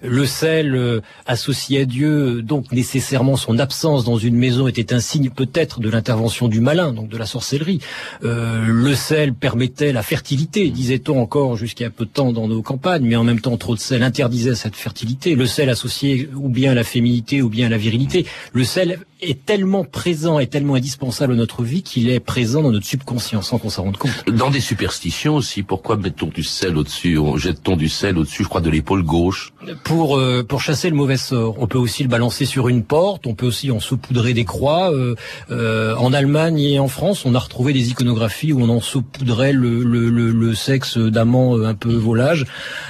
Le 0.01 0.25
sel 0.25 0.75
euh, 0.75 1.01
associé 1.25 1.81
à 1.81 1.85
Dieu, 1.85 2.41
donc 2.41 2.71
nécessairement 2.71 3.35
son 3.35 3.59
absence 3.59 4.05
dans 4.05 4.17
une 4.17 4.35
maison 4.35 4.67
était 4.67 4.93
un 4.93 4.99
signe 4.99 5.29
peut-être 5.29 5.81
de 5.81 5.89
l'intervention 5.89 6.47
du 6.47 6.61
malin, 6.61 6.93
donc 6.93 7.09
de 7.09 7.17
la 7.17 7.25
sorcellerie. 7.25 7.79
Euh, 8.23 8.61
le 8.65 8.95
sel 8.95 9.33
permettait 9.33 9.91
la 9.91 10.03
fertilité, 10.03 10.69
disait-on 10.69 11.21
encore 11.21 11.57
jusqu'à 11.57 11.89
peu 11.89 12.05
de 12.05 12.09
temps 12.09 12.31
dans 12.31 12.47
nos 12.47 12.61
campagnes, 12.61 13.03
mais 13.03 13.17
en 13.17 13.25
même 13.25 13.41
temps 13.41 13.57
trop 13.57 13.75
de 13.75 13.79
sel 13.79 14.03
interdisait 14.03 14.55
cette 14.55 14.75
fertilité. 14.75 15.35
Le 15.35 15.45
sel 15.45 15.69
associé 15.69 16.29
ou 16.33 16.47
bien 16.47 16.71
à 16.71 16.75
la 16.75 16.85
féminité 16.85 17.41
ou 17.41 17.49
bien 17.49 17.67
à 17.67 17.69
la 17.69 17.77
virilité. 17.77 18.25
Le 18.53 18.63
sel 18.63 18.99
est 19.21 19.45
tellement 19.45 19.83
présent 19.83 20.39
et 20.39 20.47
tellement 20.47 20.75
indispensable 20.75 21.33
à 21.33 21.35
notre 21.35 21.63
vie 21.63 21.83
qu'il 21.83 22.09
est 22.09 22.19
présent 22.19 22.61
dans 22.61 22.71
notre 22.71 22.85
subconscient 22.85 23.41
sans 23.41 23.57
qu'on 23.57 23.69
s'en 23.69 23.83
rende 23.83 23.97
compte. 23.97 24.11
Dans 24.31 24.49
des 24.49 24.59
superstitions 24.59 25.35
aussi, 25.35 25.63
pourquoi 25.63 25.97
mettons 25.97 26.27
du 26.27 26.43
sel 26.43 26.77
au-dessus, 26.77 27.19
jette-t-on 27.35 27.75
du 27.75 27.89
sel 27.89 28.17
au-dessus, 28.17 28.43
je 28.43 28.49
crois, 28.49 28.61
de 28.61 28.69
l'épaule 28.69 29.03
gauche? 29.03 29.51
Pour 29.83 30.17
euh, 30.17 30.43
pour 30.43 30.61
chasser 30.61 30.89
le 30.89 30.95
mauvais 30.95 31.17
sort. 31.17 31.55
On 31.59 31.67
peut 31.67 31.77
aussi 31.77 32.03
le 32.03 32.09
balancer 32.09 32.45
sur 32.45 32.69
une 32.69 32.83
porte, 32.83 33.27
on 33.27 33.35
peut 33.35 33.45
aussi 33.45 33.71
en 33.71 33.79
saupoudrer 33.79 34.33
des 34.33 34.45
croix. 34.45 34.91
Euh, 34.93 35.15
euh, 35.51 35.95
en 35.95 36.13
Allemagne 36.13 36.59
et 36.59 36.79
en 36.79 36.87
France, 36.87 37.25
on 37.25 37.35
a 37.35 37.39
retrouvé 37.39 37.73
des 37.73 37.89
iconographies 37.89 38.53
où 38.53 38.61
on 38.61 38.69
en 38.69 38.79
saupoudrait 38.79 39.53
le, 39.53 39.83
le, 39.83 40.09
le, 40.09 40.31
le 40.31 40.55
sexe 40.55 40.97
d'amants 40.97 41.59
un 41.61 41.75
peu 41.75 41.93
volage. 41.93 42.45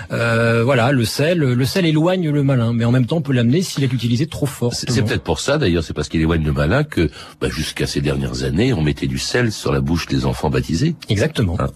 voilà, 0.09 0.91
le 0.91 1.05
sel, 1.05 1.39
le 1.39 1.65
sel 1.65 1.86
éloigne 1.86 2.29
le 2.29 2.43
malin, 2.43 2.74
mais 2.74 2.86
en 2.86 2.91
même 2.91 3.05
temps 3.05 3.17
on 3.17 3.21
peut 3.21 3.33
l'amener 3.33 3.62
s'il 3.62 3.83
est 3.83 3.91
utilisé 3.91 4.27
trop 4.27 4.45
fort. 4.45 4.74
C'est 4.74 5.03
peut-être 5.03 5.24
pour 5.24 5.39
ça 5.39 5.57
d'ailleurs, 5.57 5.83
c'est 5.83 5.93
parce 5.93 6.09
qu'il 6.09 6.18
éloigne 6.19 6.43
le 6.43 6.53
malin 6.53 6.83
que 6.83 7.09
bah, 7.41 7.49
jusqu'à 7.49 7.88
ces 7.88 8.01
dernières 8.01 8.43
années, 8.43 8.73
on 8.73 8.81
mettait 8.81 9.07
du 9.07 9.17
sel 9.17 9.51
sur 9.51 9.71
la 9.71 9.81
bouche 9.81 10.07
des 10.07 10.25
enfants 10.25 10.49
baptisés. 10.49 10.95
Exactement. 11.09 11.57
Hein. 11.59 11.69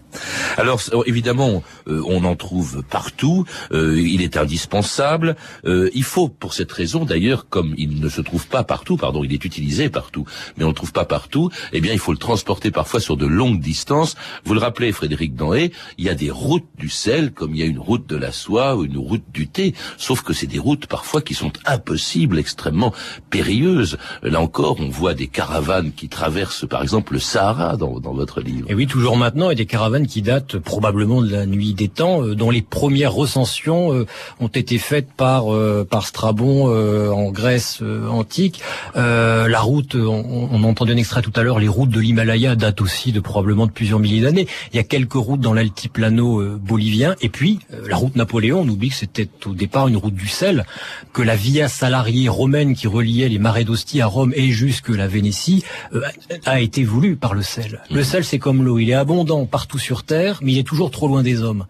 Alors 0.57 0.81
évidemment, 1.05 1.63
euh, 1.88 2.01
on 2.07 2.23
en 2.23 2.35
trouve 2.35 2.83
partout. 2.83 3.45
Euh, 3.71 4.00
il 4.00 4.21
est 4.21 4.38
indispensable. 4.38 5.35
Euh, 5.65 5.89
il 5.93 6.03
faut, 6.03 6.29
pour 6.29 6.53
cette 6.53 6.71
raison 6.71 7.05
d'ailleurs, 7.05 7.47
comme 7.50 7.73
il 7.77 8.00
ne 8.00 8.09
se 8.09 8.21
trouve 8.21 8.47
pas 8.47 8.63
partout, 8.63 8.97
pardon, 8.97 9.23
il 9.23 9.33
est 9.33 9.45
utilisé 9.45 9.89
partout, 9.89 10.25
mais 10.57 10.63
on 10.63 10.67
ne 10.67 10.71
le 10.71 10.75
trouve 10.75 10.93
pas 10.93 11.05
partout. 11.05 11.50
Eh 11.71 11.81
bien, 11.81 11.93
il 11.93 12.00
faut 12.00 12.12
le 12.12 12.17
transporter 12.17 12.71
parfois 12.71 13.00
sur 13.00 13.17
de 13.17 13.25
longues 13.25 13.59
distances. 13.59 14.15
Vous 14.45 14.53
le 14.53 14.59
rappelez, 14.59 14.91
Frédéric 14.91 15.35
Danhé, 15.35 15.71
il 15.97 16.05
y 16.05 16.09
a 16.09 16.15
des 16.15 16.31
routes 16.31 16.67
du 16.77 16.89
sel, 16.89 17.31
comme 17.31 17.53
il 17.53 17.59
y 17.59 17.63
a 17.63 17.67
une 17.67 17.79
route 17.79 18.07
de 18.07 18.15
la 18.15 18.31
soie 18.31 18.75
ou 18.75 18.85
une 18.85 18.97
route 18.97 19.23
du 19.33 19.47
thé. 19.47 19.73
Sauf 19.97 20.21
que 20.21 20.33
c'est 20.33 20.47
des 20.47 20.59
routes 20.59 20.88
parfois 20.88 21.21
qui 21.21 21.33
sont 21.33 21.53
impossibles, 21.65 22.39
extrêmement 22.39 22.93
périlleuses. 23.29 23.97
Là 24.33 24.41
encore, 24.41 24.77
on 24.79 24.89
voit 24.89 25.13
des 25.13 25.27
caravanes 25.27 25.91
qui 25.91 26.09
traversent, 26.09 26.65
par 26.67 26.81
exemple, 26.81 27.13
le 27.13 27.19
Sahara 27.19 27.77
dans, 27.77 27.99
dans 27.99 28.13
votre 28.13 28.41
livre. 28.41 28.65
Et 28.67 28.73
oui, 28.73 28.87
toujours 28.87 29.15
maintenant, 29.15 29.51
et 29.51 29.55
des 29.55 29.67
caravanes 29.67 30.07
qui 30.07 30.23
datent 30.23 30.57
probablement 30.57 31.21
de 31.21 31.29
la 31.29 31.45
nuit 31.45 31.75
des 31.75 31.87
temps, 31.87 32.23
euh, 32.23 32.33
dont 32.33 32.49
les 32.49 32.63
premières 32.63 33.13
recensions 33.13 33.93
euh, 33.93 34.07
ont 34.39 34.47
été 34.47 34.79
faites 34.79 35.13
par 35.13 35.53
euh, 35.53 35.87
par 35.87 36.07
Strabon 36.07 36.65
en 37.13 37.29
Grèce 37.29 37.83
antique. 38.09 38.61
la 38.95 39.59
route, 39.59 39.93
on, 39.93 40.49
on 40.51 40.63
entendait 40.63 40.93
un 40.93 40.97
extrait 40.97 41.21
tout 41.21 41.33
à 41.35 41.43
l'heure, 41.43 41.59
les 41.59 41.67
routes 41.67 41.91
de 41.91 41.99
l'Himalaya 41.99 42.55
datent 42.55 42.81
aussi 42.81 43.11
de 43.11 43.19
probablement 43.19 43.67
de 43.67 43.71
plusieurs 43.71 43.99
milliers 43.99 44.21
d'années. 44.21 44.47
Il 44.71 44.77
y 44.77 44.79
a 44.79 44.83
quelques 44.83 45.13
routes 45.13 45.41
dans 45.41 45.53
l'altiplano 45.53 46.57
bolivien, 46.57 47.15
et 47.21 47.29
puis 47.29 47.59
la 47.87 47.97
route 47.97 48.15
Napoléon. 48.15 48.61
On 48.61 48.67
oublie 48.67 48.89
que 48.89 48.95
c'était 48.95 49.29
au 49.45 49.53
départ 49.53 49.87
une 49.87 49.97
route 49.97 50.15
du 50.15 50.27
sel, 50.27 50.65
que 51.11 51.21
la 51.21 51.35
Via 51.35 51.67
Salariée 51.67 52.29
romaine 52.29 52.73
qui 52.73 52.87
reliait 52.87 53.29
les 53.29 53.39
marais 53.39 53.63
d'Ostie 53.63 54.01
à 54.01 54.07
Rome 54.07 54.23
et 54.36 54.51
jusque 54.51 54.89
la 54.89 55.08
Vénétie 55.08 55.63
euh, 55.94 56.01
a 56.46 56.62
été 56.62 56.84
voulu 56.84 57.15
par 57.15 57.34
le 57.34 57.42
sel. 57.42 57.82
Le 57.89 57.98
mhm. 57.98 58.03
sel, 58.03 58.24
c'est 58.24 58.39
comme 58.39 58.63
l'eau. 58.63 58.80
Il 58.80 58.89
est 58.89 58.94
abondant 58.94 59.46
partout 59.46 59.80
sur 59.80 60.03
Terre, 60.03 60.39
mais 60.42 60.53
il 60.53 60.60
est 60.60 60.68
toujours 60.68 60.92
trop 60.92 61.08
loin 61.08 61.24
des 61.24 61.42
hommes. 61.42 61.65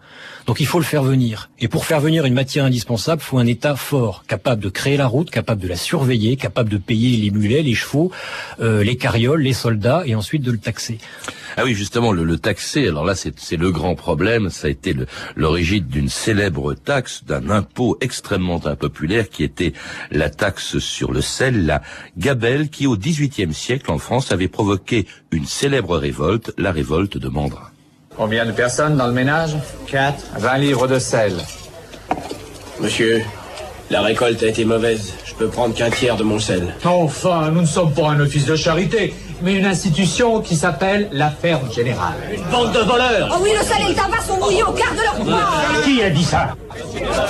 Donc 0.46 0.60
il 0.60 0.66
faut 0.66 0.78
le 0.78 0.84
faire 0.84 1.02
venir. 1.02 1.50
Et 1.58 1.68
pour 1.68 1.86
faire 1.86 2.00
venir 2.00 2.26
une 2.26 2.34
matière 2.34 2.64
indispensable, 2.64 3.22
il 3.22 3.24
faut 3.24 3.38
un 3.38 3.46
État 3.46 3.76
fort, 3.76 4.24
capable 4.26 4.62
de 4.62 4.68
créer 4.68 4.96
la 4.96 5.06
route, 5.06 5.30
capable 5.30 5.62
de 5.62 5.68
la 5.68 5.76
surveiller, 5.76 6.36
capable 6.36 6.68
de 6.68 6.76
payer 6.76 7.16
les 7.16 7.30
mulets, 7.30 7.62
les 7.62 7.74
chevaux, 7.74 8.10
euh, 8.60 8.84
les 8.84 8.96
carrioles, 8.96 9.40
les 9.40 9.54
soldats, 9.54 10.02
et 10.04 10.14
ensuite 10.14 10.42
de 10.42 10.52
le 10.52 10.58
taxer. 10.58 10.98
Ah 11.56 11.62
oui, 11.64 11.74
justement, 11.74 12.12
le, 12.12 12.24
le 12.24 12.36
taxer, 12.36 12.88
alors 12.88 13.04
là, 13.04 13.14
c'est 13.14 13.56
le 13.56 13.70
grand 13.70 13.94
problème. 13.94 14.50
Ça 14.50 14.66
a 14.66 14.70
été 14.70 14.94
l'origine 15.36 15.86
d'une 15.86 16.08
célèbre 16.08 16.74
taxe, 16.74 17.22
d'un 17.24 17.48
impôt 17.48 17.96
extrêmement 18.00 18.66
impopulaire 18.66 19.28
qui 19.28 19.44
était 19.44 19.72
la 20.10 20.30
taxe 20.30 20.78
sur 20.78 21.12
le 21.12 21.20
sel, 21.20 21.66
la 21.66 21.82
qui 22.70 22.86
au 22.86 22.96
XVIIIe 22.96 23.54
siècle 23.54 23.90
en 23.90 23.98
France 23.98 24.30
avait 24.32 24.48
provoqué 24.48 25.06
une 25.30 25.46
célèbre 25.46 25.96
révolte, 25.96 26.52
la 26.58 26.72
révolte 26.72 27.16
de 27.18 27.28
Mandrin. 27.28 27.70
Combien 28.16 28.44
de 28.46 28.52
personnes 28.52 28.96
dans 28.96 29.06
le 29.06 29.12
ménage? 29.12 29.56
Quatre. 29.86 30.24
20 30.38 30.58
livres 30.58 30.86
de 30.86 30.98
sel. 30.98 31.34
Monsieur, 32.80 33.22
La 33.90 34.00
récolte 34.02 34.42
a 34.42 34.46
été 34.46 34.64
mauvaise. 34.64 35.12
Je 35.24 35.34
peux 35.34 35.48
prendre 35.48 35.74
qu'un 35.74 35.90
tiers 35.90 36.16
de 36.16 36.22
mon 36.24 36.38
sel. 36.38 36.74
Enfin, 36.84 37.50
nous 37.50 37.60
ne 37.60 37.66
sommes 37.66 37.92
pas 37.92 38.08
un 38.08 38.20
office 38.20 38.46
de 38.46 38.56
charité, 38.56 39.12
mais 39.42 39.54
une 39.54 39.66
institution 39.66 40.40
qui 40.40 40.56
s'appelle 40.56 41.08
la 41.12 41.30
ferme 41.30 41.70
générale. 41.72 42.14
Une 42.32 42.42
bande 42.50 42.72
de 42.72 42.78
voleurs 42.80 43.28
Oh 43.32 43.40
oui, 43.42 43.50
le 43.58 43.64
sel 43.64 43.82
et 43.84 43.88
le 43.90 43.94
tabac 43.94 44.22
sont 44.22 44.38
mouillés 44.38 44.62
au 44.62 44.72
quart 44.72 44.92
de 44.94 45.02
leur 45.02 45.14
poids 45.16 45.82
Qui 45.84 46.02
a 46.02 46.10
dit 46.10 46.24
ça? 46.24 46.56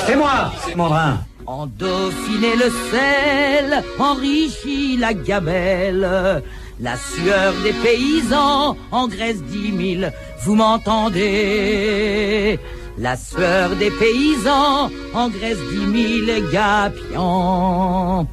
C'est 0.06 0.16
moi, 0.16 0.52
Mandrin. 0.76 1.18
En 1.46 1.66
Dauphiné 1.66 2.56
le 2.56 2.70
sel 2.90 3.84
enrichit 3.98 4.96
la 4.96 5.12
gamelle. 5.12 6.42
La 6.80 6.96
sueur 6.96 7.52
des 7.62 7.74
paysans 7.74 8.78
engraisse 8.90 9.42
dix 9.42 9.70
mille, 9.70 10.10
vous 10.42 10.54
m'entendez? 10.54 12.58
La 12.98 13.16
sueur 13.16 13.76
des 13.76 13.90
paysans 13.90 14.90
engraisse 15.12 15.58
dix 15.70 15.86
mille 15.86 16.42
gapions. 16.50 18.26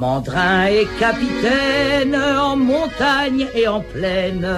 Mandrin 0.00 0.66
est 0.66 0.88
capitaine 0.98 2.16
en 2.16 2.56
montagne 2.56 3.46
et 3.54 3.68
en 3.68 3.80
plaine. 3.80 4.48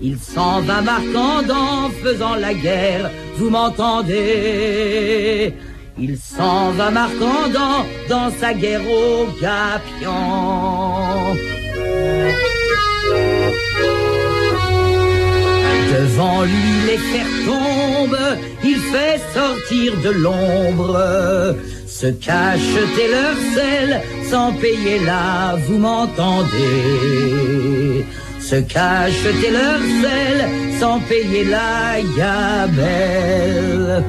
Il 0.00 0.18
s'en 0.18 0.62
va 0.62 0.80
marquandant, 0.80 1.90
faisant 2.02 2.36
la 2.36 2.54
guerre, 2.54 3.10
vous 3.36 3.50
m'entendez? 3.50 5.52
Il 5.98 6.16
s'en 6.18 6.72
va 6.72 6.90
marquandant 6.90 7.86
dans 8.08 8.30
sa 8.40 8.52
guerre 8.52 8.82
au 8.82 9.26
Gapion. 9.40 10.10
Devant 15.92 16.42
lui 16.42 16.72
les 16.86 16.98
fers 16.98 17.26
tombent, 17.46 18.38
il 18.64 18.78
fait 18.78 19.20
sortir 19.32 19.96
de 20.02 20.10
l'ombre. 20.10 21.54
Se 21.86 22.08
cache 22.08 22.74
leur 23.14 23.36
sel 23.54 24.02
sans 24.28 24.52
payer 24.54 24.98
là, 25.04 25.54
vous 25.66 25.78
m'entendez 25.78 26.82
Se 28.40 28.56
cache 28.56 29.24
leur 29.24 29.80
sel 30.02 30.48
sans 30.80 30.98
payer 31.00 31.44
la 31.44 32.02
gabelle. 32.16 34.02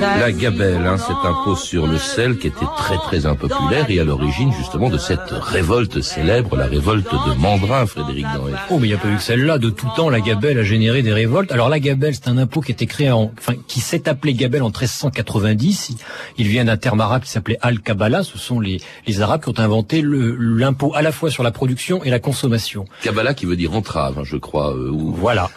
La 0.00 0.32
gabelle, 0.32 0.86
hein, 0.86 0.98
cet 0.98 1.16
impôt 1.24 1.56
sur 1.56 1.86
le 1.86 1.96
sel 1.96 2.38
qui 2.38 2.48
était 2.48 2.66
très 2.76 2.98
très 2.98 3.24
impopulaire 3.24 3.86
et 3.88 3.98
à 3.98 4.04
l'origine 4.04 4.52
justement 4.52 4.90
de 4.90 4.98
cette 4.98 5.30
révolte 5.30 6.02
célèbre, 6.02 6.56
la 6.56 6.66
révolte 6.66 7.10
de 7.10 7.34
Mandrin, 7.34 7.86
Frédéric 7.86 8.26
Doré. 8.34 8.52
Oh, 8.70 8.78
mais 8.78 8.88
il 8.88 8.90
n'y 8.90 8.96
a 8.96 8.98
pas 8.98 9.08
eu 9.08 9.16
que 9.16 9.22
celle-là. 9.22 9.58
De 9.58 9.70
tout 9.70 9.88
temps, 9.96 10.10
la 10.10 10.20
gabelle 10.20 10.58
a 10.58 10.62
généré 10.62 11.02
des 11.02 11.12
révoltes. 11.12 11.50
Alors 11.52 11.68
la 11.68 11.80
gabelle, 11.80 12.14
c'est 12.14 12.28
un 12.28 12.36
impôt 12.36 12.60
qui 12.60 12.72
était 12.72 12.86
créé 12.86 13.10
en, 13.10 13.32
enfin, 13.38 13.54
qui 13.66 13.80
s'est 13.80 14.08
appelé 14.08 14.34
gabelle 14.34 14.62
en 14.62 14.68
1390. 14.68 15.96
Il 16.36 16.48
vient 16.48 16.64
d'un 16.66 16.76
terme 16.76 17.00
arabe 17.00 17.22
qui 17.22 17.30
s'appelait 17.30 17.58
al-Kabbalah. 17.62 18.22
Ce 18.22 18.38
sont 18.38 18.60
les, 18.60 18.80
les 19.06 19.20
Arabes 19.22 19.42
qui 19.42 19.48
ont 19.48 19.58
inventé 19.58 20.02
l'impôt 20.04 20.92
à 20.94 21.02
la 21.02 21.12
fois 21.12 21.30
sur 21.30 21.42
la 21.42 21.50
production 21.50 22.04
et 22.04 22.10
la 22.10 22.18
consommation. 22.18 22.84
Kabbalah 23.02 23.32
qui 23.32 23.46
veut 23.46 23.56
dire 23.56 23.74
entrave, 23.74 24.18
hein, 24.18 24.24
je 24.24 24.36
crois. 24.36 24.74
Euh, 24.74 24.90
ou... 24.90 25.14
Voilà. 25.14 25.50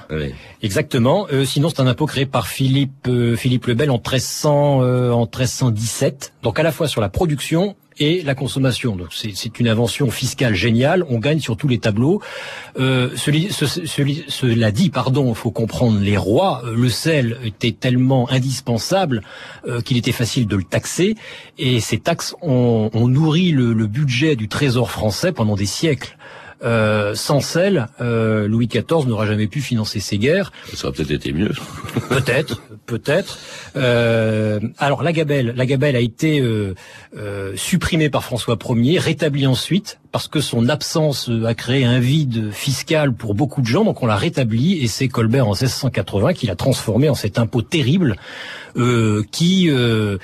Exactement. 0.62 1.28
Euh, 1.32 1.46
sinon, 1.46 1.70
c'est 1.70 1.82
un 1.82 1.88
impôt 1.88 2.06
créé 2.06 2.26
par 2.26 2.48
Philippe 2.48 3.08
euh, 3.08 3.36
Philippe 3.36 3.68
le 3.68 3.74
Bel 3.74 3.92
en 3.92 3.97
1300 3.98 4.82
euh, 4.82 5.12
en 5.12 5.22
1317. 5.22 6.34
Donc 6.44 6.60
à 6.60 6.64
la 6.64 6.72
fois 6.72 6.88
sur 6.88 7.02
la 7.02 7.10
production 7.10 7.76
et 8.00 8.22
la 8.24 8.36
consommation. 8.36 8.96
Donc 8.96 9.10
c'est 9.12 9.60
une 9.60 9.68
invention 9.68 10.12
fiscale 10.12 10.54
géniale. 10.54 11.04
On 11.10 11.20
gagne 11.20 11.40
sur 11.40 11.58
tous 11.58 11.68
les 11.68 11.80
tableaux. 11.80 12.22
Euh, 12.80 13.10
cela 13.16 14.72
dit, 14.72 14.90
pardon, 14.90 15.34
faut 15.34 15.52
comprendre 15.52 16.00
les 16.00 16.18
rois. 16.18 16.62
Euh, 16.66 16.76
le 16.76 16.90
sel 16.90 17.38
était 17.44 17.72
tellement 17.72 18.30
indispensable 18.30 19.22
euh, 19.68 19.82
qu'il 19.82 19.98
était 19.98 20.12
facile 20.12 20.48
de 20.48 20.56
le 20.56 20.64
taxer. 20.64 21.16
Et 21.58 21.80
ces 21.80 21.98
taxes 21.98 22.36
ont, 22.42 22.90
nourri 22.94 23.52
le 23.52 23.88
budget 23.88 24.36
du 24.36 24.48
trésor 24.48 24.92
français 24.92 25.32
pendant 25.32 25.56
des 25.56 25.66
siècles. 25.66 26.18
Euh, 26.64 27.14
sans 27.16 27.40
sel, 27.40 27.88
euh, 28.02 28.48
Louis 28.48 28.68
XIV 28.68 29.08
n'aura 29.08 29.26
jamais 29.26 29.48
pu 29.48 29.62
financer 29.62 30.00
ses 30.00 30.18
guerres. 30.18 30.52
Ça 30.74 30.88
aurait 30.88 30.96
peut-être 30.96 31.12
été 31.12 31.32
mieux. 31.32 31.52
peut-être, 32.10 32.62
peut-être. 32.86 33.38
Euh, 33.76 34.60
alors 34.78 35.04
la 35.04 35.14
gabelle, 35.14 35.54
la 35.56 35.66
gabelle 35.66 35.96
a 35.96 36.00
été 36.00 36.44
supprimée 37.56 38.10
par 38.10 38.24
François 38.24 38.58
Ier, 38.70 39.00
rétablie 39.00 39.48
ensuite 39.48 40.00
parce 40.12 40.28
que 40.28 40.42
son 40.42 40.70
absence 40.70 41.30
a 41.46 41.54
créé 41.54 41.86
un 41.86 42.00
vide 42.00 42.52
fiscal 42.52 43.14
pour 43.14 43.36
beaucoup 43.36 43.62
de 43.62 43.68
gens, 43.68 43.84
donc 43.84 44.02
on 44.04 44.06
l'a 44.06 44.16
rétabli 44.16 44.82
et 44.84 44.88
c'est 44.88 45.08
Colbert 45.08 45.48
en 45.48 45.52
1680 45.52 46.34
qui 46.34 46.48
l'a 46.48 46.56
transformé 46.56 47.10
en 47.10 47.16
cet 47.16 47.40
impôt 47.40 47.62
terrible 47.62 48.16
euh, 48.78 49.24
qui, 49.32 49.70
euh, 49.70 50.18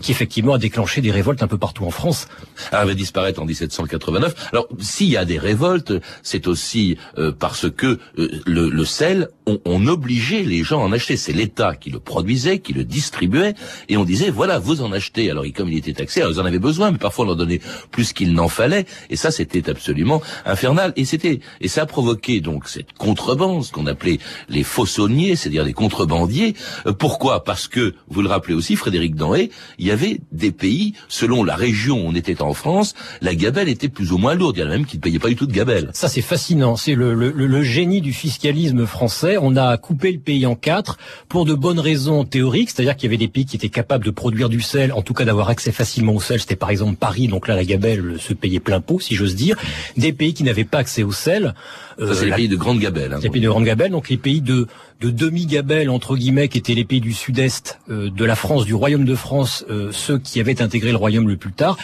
qui 0.00 0.12
effectivement 0.12 0.54
a 0.54 0.58
déclenché 0.58 1.00
des 1.00 1.10
révoltes 1.10 1.42
un 1.42 1.46
peu 1.46 1.58
partout 1.58 1.84
en 1.84 1.90
France. 1.90 2.28
Elle 2.72 2.86
va 2.86 2.94
disparaître 2.94 3.40
en 3.40 3.46
1789. 3.46 4.50
Alors 4.52 4.68
s'il 4.78 5.08
y 5.08 5.16
a 5.16 5.24
des 5.24 5.38
révoltes, 5.38 5.92
c'est 6.22 6.46
aussi 6.46 6.96
euh, 7.18 7.32
parce 7.32 7.70
que 7.70 7.98
euh, 8.18 8.28
le, 8.46 8.68
le, 8.68 8.84
sel, 8.84 9.28
on, 9.46 9.58
on, 9.64 9.86
obligeait 9.86 10.42
les 10.42 10.62
gens 10.62 10.82
à 10.82 10.84
en 10.84 10.92
acheter. 10.92 11.16
C'est 11.16 11.32
l'État 11.32 11.74
qui 11.74 11.90
le 11.90 11.98
produisait, 11.98 12.58
qui 12.58 12.72
le 12.72 12.84
distribuait, 12.84 13.54
et 13.88 13.96
on 13.96 14.04
disait 14.04 14.30
voilà, 14.30 14.58
vous 14.58 14.82
en 14.82 14.92
achetez. 14.92 15.30
Alors 15.30 15.44
comme 15.54 15.68
il 15.68 15.78
était 15.78 15.92
taxé, 15.92 16.20
alors 16.20 16.32
ils 16.32 16.40
en 16.40 16.44
avaient 16.44 16.58
besoin, 16.58 16.90
mais 16.90 16.98
parfois 16.98 17.24
on 17.24 17.28
leur 17.28 17.36
donnait 17.36 17.60
plus 17.90 18.12
qu'il 18.12 18.34
n'en 18.34 18.48
fallait, 18.48 18.86
et 19.10 19.16
ça 19.16 19.30
c'était 19.34 19.68
absolument 19.68 20.22
infernal. 20.44 20.92
Et 20.96 21.04
c'était 21.04 21.40
et 21.60 21.68
ça 21.68 21.82
a 21.82 21.86
provoqué 21.86 22.40
donc 22.40 22.68
cette 22.68 22.92
contrebande, 22.92 23.64
ce 23.64 23.72
qu'on 23.72 23.86
appelait 23.86 24.18
les 24.48 24.62
faussonniers, 24.62 25.36
c'est-à-dire 25.36 25.64
des 25.64 25.72
contrebandiers. 25.72 26.54
pourquoi? 26.98 27.44
Parce 27.44 27.68
que 27.68 27.94
vous 28.08 28.22
le 28.22 28.28
rappelez 28.28 28.54
aussi, 28.54 28.76
Frédéric 28.76 29.14
Danré, 29.14 29.50
il 29.78 29.86
y 29.86 29.90
avait 29.90 30.20
des 30.32 30.52
pays, 30.52 30.94
selon 31.08 31.44
la 31.44 31.56
région 31.56 32.04
où 32.04 32.08
on 32.08 32.14
était 32.14 32.42
en 32.42 32.54
France, 32.54 32.94
la 33.20 33.34
gabelle 33.34 33.68
était 33.68 33.88
plus 33.88 34.12
ou 34.12 34.18
moins 34.18 34.34
lourde. 34.34 34.56
Il 34.56 34.60
y 34.60 34.62
en 34.64 34.66
a 34.66 34.70
même 34.70 34.86
qui 34.86 34.96
ne 34.96 35.02
payaient 35.02 35.18
pas 35.18 35.28
du 35.28 35.36
tout 35.36 35.46
de 35.46 35.52
gabelle. 35.52 35.90
Ça, 35.92 36.08
c'est 36.08 36.22
fascinant. 36.22 36.76
C'est 36.76 36.94
le, 36.94 37.62
génie 37.62 38.00
du 38.00 38.12
fiscalisme 38.12 38.86
français. 38.86 39.36
On 39.40 39.56
a 39.56 39.76
coupé 39.76 40.12
le 40.12 40.18
pays 40.18 40.46
en 40.46 40.54
quatre 40.54 40.98
pour 41.28 41.44
de 41.44 41.54
bonnes 41.54 41.80
raisons 41.80 42.24
théoriques, 42.24 42.70
c'est-à-dire 42.70 42.96
qu'il 42.96 43.08
y 43.08 43.10
avait 43.10 43.18
des 43.18 43.28
pays 43.28 43.46
qui 43.46 43.56
étaient 43.56 43.68
capables 43.68 44.04
de 44.04 44.10
produire 44.10 44.48
du 44.48 44.60
sel, 44.60 44.92
en 44.92 45.02
tout 45.02 45.14
cas 45.14 45.24
d'avoir 45.24 45.48
accès 45.48 45.72
facilement 45.72 46.14
au 46.14 46.20
sel. 46.20 46.40
C'était 46.40 46.56
par 46.56 46.70
exemple 46.70 46.96
Paris, 46.96 47.28
donc 47.28 47.48
là, 47.48 47.54
la 47.54 47.64
gabelle 47.64 48.16
se 48.20 48.34
payait 48.34 48.60
plein 48.60 48.80
pot, 48.80 49.00
j'ose 49.14 49.34
dire. 49.34 49.56
Des 49.96 50.12
pays 50.12 50.34
qui 50.34 50.44
n'avaient 50.44 50.64
pas 50.64 50.78
accès 50.78 51.02
au 51.02 51.12
sel. 51.12 51.54
Ça, 51.98 52.14
c'est 52.14 52.26
les 52.26 52.32
pays 52.32 52.48
de 52.48 52.56
grande 52.56 52.80
gabelle. 52.80 53.12
Hein, 53.12 53.20
les 53.22 53.30
pays 53.30 53.42
de 53.42 53.48
grande 53.48 53.64
gabelle, 53.64 53.90
donc 53.90 54.08
les 54.08 54.16
pays 54.16 54.40
de 54.40 54.66
de 55.00 55.10
demi-gabelle 55.10 55.90
entre 55.90 56.16
guillemets 56.16 56.48
qui 56.48 56.56
étaient 56.56 56.74
les 56.74 56.84
pays 56.84 57.00
du 57.00 57.12
sud-est 57.12 57.78
euh, 57.90 58.10
de 58.10 58.24
la 58.24 58.36
France, 58.36 58.64
du 58.64 58.74
royaume 58.74 59.04
de 59.04 59.14
France, 59.14 59.64
euh, 59.68 59.90
ceux 59.92 60.18
qui 60.18 60.40
avaient 60.40 60.62
intégré 60.62 60.90
le 60.90 60.96
royaume 60.96 61.28
le 61.28 61.36
plus 61.36 61.52
tard. 61.52 61.76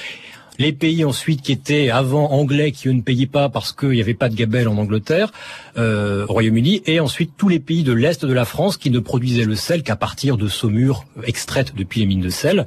Les 0.61 0.73
pays 0.73 1.07
ensuite 1.07 1.41
qui 1.41 1.53
étaient 1.53 1.89
avant 1.89 2.33
anglais, 2.33 2.71
qui 2.71 2.89
eux 2.89 2.93
ne 2.93 3.01
payaient 3.01 3.27
pas 3.27 3.49
parce 3.49 3.73
qu'il 3.73 3.91
n'y 3.91 4.01
avait 4.03 4.13
pas 4.13 4.29
de 4.29 4.35
gabelle 4.35 4.69
en 4.69 4.77
Angleterre, 4.77 5.33
euh, 5.79 6.27
au 6.29 6.35
Royaume-Uni, 6.35 6.83
et 6.85 7.01
ensuite 7.01 7.33
tous 7.39 7.49
les 7.49 7.61
pays 7.61 7.83
de 7.83 7.95
l'est 7.95 8.27
de 8.27 8.33
la 8.33 8.45
France 8.45 8.77
qui 8.77 8.91
ne 8.91 8.99
produisaient 8.99 9.47
le 9.47 9.55
sel 9.55 9.83
qu'à 9.83 9.97
partir 9.97 10.37
de 10.37 10.49
saumures 10.49 11.07
extraites 11.25 11.75
depuis 11.75 12.01
les 12.01 12.07
mines 12.07 12.21
de 12.21 12.29
sel, 12.29 12.67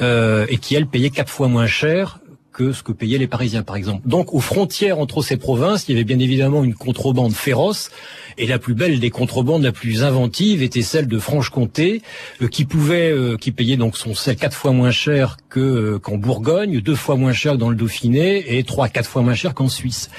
euh, 0.00 0.46
et 0.48 0.56
qui 0.56 0.74
elles 0.74 0.88
payaient 0.88 1.10
quatre 1.10 1.30
fois 1.30 1.46
moins 1.46 1.68
cher 1.68 2.18
que 2.58 2.72
ce 2.72 2.82
que 2.82 2.90
payaient 2.90 3.18
les 3.18 3.28
Parisiens, 3.28 3.62
par 3.62 3.76
exemple. 3.76 4.02
Donc, 4.08 4.34
aux 4.34 4.40
frontières 4.40 4.98
entre 4.98 5.22
ces 5.22 5.36
provinces, 5.36 5.84
il 5.88 5.92
y 5.92 5.94
avait 5.94 6.02
bien 6.02 6.18
évidemment 6.18 6.64
une 6.64 6.74
contrebande 6.74 7.32
féroce, 7.32 7.90
et 8.36 8.48
la 8.48 8.58
plus 8.58 8.74
belle 8.74 8.98
des 8.98 9.10
contrebandes, 9.10 9.62
la 9.62 9.70
plus 9.70 10.02
inventive, 10.02 10.60
était 10.64 10.82
celle 10.82 11.06
de 11.06 11.20
Franche-Comté, 11.20 12.02
euh, 12.42 12.48
qui 12.48 12.64
pouvait, 12.64 13.12
euh, 13.12 13.36
qui 13.36 13.52
payait 13.52 13.76
donc 13.76 13.96
son 13.96 14.12
sel 14.12 14.34
quatre 14.34 14.56
fois 14.56 14.72
moins 14.72 14.90
cher 14.90 15.36
que 15.48 15.60
euh, 15.60 15.98
qu'en 16.00 16.16
Bourgogne, 16.16 16.80
deux 16.80 16.96
fois 16.96 17.14
moins 17.14 17.32
cher 17.32 17.58
dans 17.58 17.70
le 17.70 17.76
Dauphiné, 17.76 18.58
et 18.58 18.64
trois, 18.64 18.88
quatre 18.88 19.08
fois 19.08 19.22
moins 19.22 19.34
cher 19.34 19.54
qu'en 19.54 19.68
Suisse. 19.68 20.10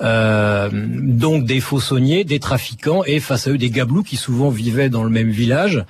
Euh, 0.00 0.68
donc 0.72 1.44
des 1.44 1.60
faussonniers, 1.60 2.24
des 2.24 2.40
trafiquants, 2.40 3.04
et 3.04 3.20
face 3.20 3.46
à 3.46 3.50
eux 3.50 3.58
des 3.58 3.70
gablous 3.70 4.02
qui 4.02 4.16
souvent 4.16 4.48
vivaient 4.48 4.88
dans 4.88 5.04
le 5.04 5.10
même 5.10 5.30
village. 5.30 5.84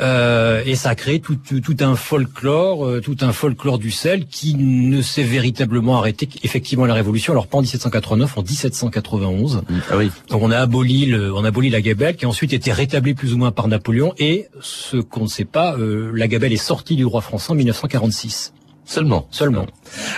Euh, 0.00 0.62
et 0.64 0.74
ça 0.74 0.90
a 0.90 0.94
créé 0.94 1.20
tout, 1.20 1.36
tout, 1.36 1.76
un 1.80 1.96
folklore, 1.96 2.86
euh, 2.86 3.00
tout 3.00 3.16
un 3.20 3.32
folklore 3.32 3.78
du 3.78 3.90
sel 3.90 4.26
qui 4.26 4.54
ne 4.54 5.02
s'est 5.02 5.22
véritablement 5.22 5.98
arrêté 5.98 6.28
effectivement 6.42 6.86
la 6.86 6.94
Révolution. 6.94 7.32
Alors 7.32 7.46
pas 7.46 7.58
en 7.58 7.62
1789, 7.62 8.38
en 8.38 8.42
1791. 8.42 9.62
Ah 9.90 9.96
oui. 9.96 10.10
Donc 10.28 10.42
on 10.42 10.50
a 10.50 10.58
aboli, 10.58 11.06
le, 11.06 11.32
on 11.34 11.44
a 11.44 11.48
aboli 11.48 11.70
la 11.70 11.82
gabelle 11.82 12.16
qui 12.16 12.24
a 12.24 12.28
ensuite 12.28 12.52
été 12.52 12.72
rétablie 12.72 13.14
plus 13.14 13.34
ou 13.34 13.38
moins 13.38 13.52
par 13.52 13.68
Napoléon. 13.68 14.14
Et 14.18 14.48
ce 14.60 14.96
qu'on 14.96 15.24
ne 15.24 15.28
sait 15.28 15.44
pas, 15.44 15.76
euh, 15.76 16.10
la 16.14 16.28
gabelle 16.28 16.52
est 16.52 16.56
sortie 16.56 16.96
du 16.96 17.04
roi 17.04 17.20
français 17.20 17.52
en 17.52 17.54
1946. 17.54 18.54
Seulement. 18.84 19.26
Seulement. 19.30 19.66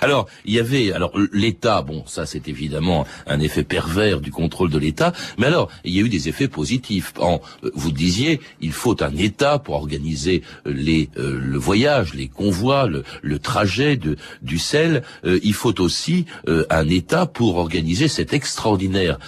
Alors, 0.01 0.27
il 0.45 0.55
y 0.55 0.61
avait, 0.61 0.93
alors 0.93 1.13
l'État, 1.33 1.83
bon, 1.83 2.05
ça 2.07 2.27
c'est 2.27 2.49
évidemment 2.49 3.07
un 3.27 3.41
effet 3.41 3.65
pervers 3.65 4.21
du 4.21 4.31
contrôle 4.31 4.71
de 4.71 4.79
l'État, 4.79 5.13
mais 5.39 5.47
alors 5.47 5.71
il 5.85 5.95
y 5.95 5.99
a 5.99 6.03
eu 6.03 6.09
des 6.09 6.29
effets 6.29 6.49
positifs. 6.49 7.13
En, 7.19 7.41
euh, 7.65 7.71
vous 7.75 7.93
disiez, 7.93 8.41
il 8.61 8.73
faut 8.73 9.03
un 9.03 9.17
État 9.17 9.59
pour 9.59 9.75
organiser 9.77 10.43
euh, 10.67 10.73
les, 10.73 11.11
euh, 11.17 11.41
le 11.43 11.59
voyage, 11.59 12.15
les 12.15 12.29
convois, 12.29 12.87
le, 12.87 13.39
trajet 13.39 13.97
de, 13.97 14.17
du 14.43 14.59
sel. 14.59 15.03
il 15.25 15.53
faut 15.53 15.81
aussi 15.81 16.25
un 16.47 16.89
État 16.89 17.27
pour 17.27 17.57
organiser 17.57 18.09
cette 18.09 18.33
extraordinaire 18.33 19.19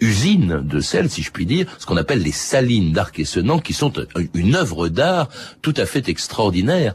usine 0.00 0.60
de 0.62 0.80
sel, 0.80 1.10
si 1.10 1.22
je 1.22 1.30
puis 1.32 1.46
dire, 1.46 1.66
ce 1.78 1.86
qu'on 1.86 1.96
appelle 1.96 2.22
les 2.22 2.32
salines 2.32 2.92
d'Arc-et-Senans, 2.92 3.58
qui 3.58 3.72
sont 3.72 3.92
une 4.34 4.54
œuvre 4.54 4.88
d'art 4.88 5.28
tout 5.60 5.74
à 5.76 5.86
fait 5.86 6.08
extraordinaire. 6.08 6.94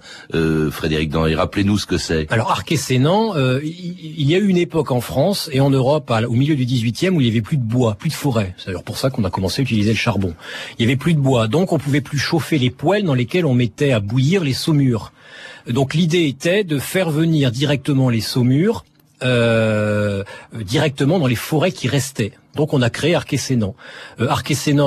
Frédéric 0.72 1.10
Dan, 1.10 1.34
rappelez-nous 1.34 1.80
ce 1.80 1.86
que 1.86 1.98
c'est. 1.98 2.28
Arc-et-Sénan, 2.68 3.34
euh, 3.38 3.62
il 3.64 4.30
y 4.30 4.36
a 4.36 4.40
eu 4.40 4.48
une 4.50 4.58
époque 4.58 4.92
en 4.92 5.00
France 5.00 5.50
et 5.54 5.62
en 5.62 5.70
Europe, 5.70 6.12
au 6.28 6.34
milieu 6.34 6.54
du 6.54 6.66
18e, 6.66 7.12
où 7.12 7.22
il 7.22 7.28
y 7.28 7.30
avait 7.30 7.40
plus 7.40 7.56
de 7.56 7.64
bois, 7.64 7.96
plus 7.96 8.10
de 8.10 8.14
forêt. 8.14 8.56
C'est 8.58 8.66
d'ailleurs 8.66 8.84
pour 8.84 8.98
ça 8.98 9.10
qu'on 9.10 9.24
a 9.24 9.30
commencé 9.30 9.62
à 9.62 9.64
utiliser 9.64 9.92
le 9.92 9.96
charbon. 9.96 10.34
Il 10.78 10.82
y 10.82 10.86
avait 10.86 10.98
plus 10.98 11.14
de 11.14 11.20
bois, 11.20 11.48
donc 11.48 11.72
on 11.72 11.78
pouvait 11.78 12.02
plus 12.02 12.18
chauffer 12.18 12.58
les 12.58 12.70
poêles 12.70 13.04
dans 13.04 13.14
lesquels 13.14 13.46
on 13.46 13.54
mettait 13.54 13.94
à 13.94 14.02
bouillir 14.02 14.44
les 14.44 14.52
saumures. 14.52 15.14
Donc 15.70 15.94
l'idée 15.94 16.28
était 16.28 16.66
de 16.66 16.78
faire 16.78 17.10
venir 17.10 17.52
directement 17.52 18.10
les 18.10 18.20
saumures 18.20 18.84
euh, 19.24 20.24
directement 20.54 21.20
dans 21.20 21.28
les 21.28 21.36
forêts 21.36 21.72
qui 21.72 21.88
restaient. 21.88 22.34
Donc 22.58 22.74
on 22.74 22.82
a 22.82 22.90
créé 22.90 23.14
Arquessénan. 23.14 23.76
Euh, 24.20 24.28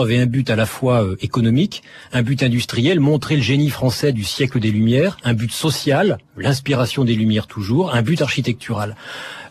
avait 0.03 0.19
un 0.19 0.27
but 0.27 0.51
à 0.51 0.57
la 0.57 0.67
fois 0.67 1.05
euh, 1.05 1.17
économique, 1.21 1.83
un 2.13 2.23
but 2.23 2.43
industriel, 2.43 2.99
montrer 2.99 3.37
le 3.37 3.43
génie 3.43 3.71
français 3.71 4.13
du 4.13 4.25
siècle 4.25 4.59
des 4.59 4.73
Lumières, 4.73 5.17
un 5.23 5.35
but 5.35 5.53
social, 5.53 6.19
l'inspiration 6.37 7.05
des 7.05 7.15
Lumières 7.15 7.47
toujours, 7.47 7.95
un 7.95 8.03
but 8.03 8.21
architectural. 8.23 8.97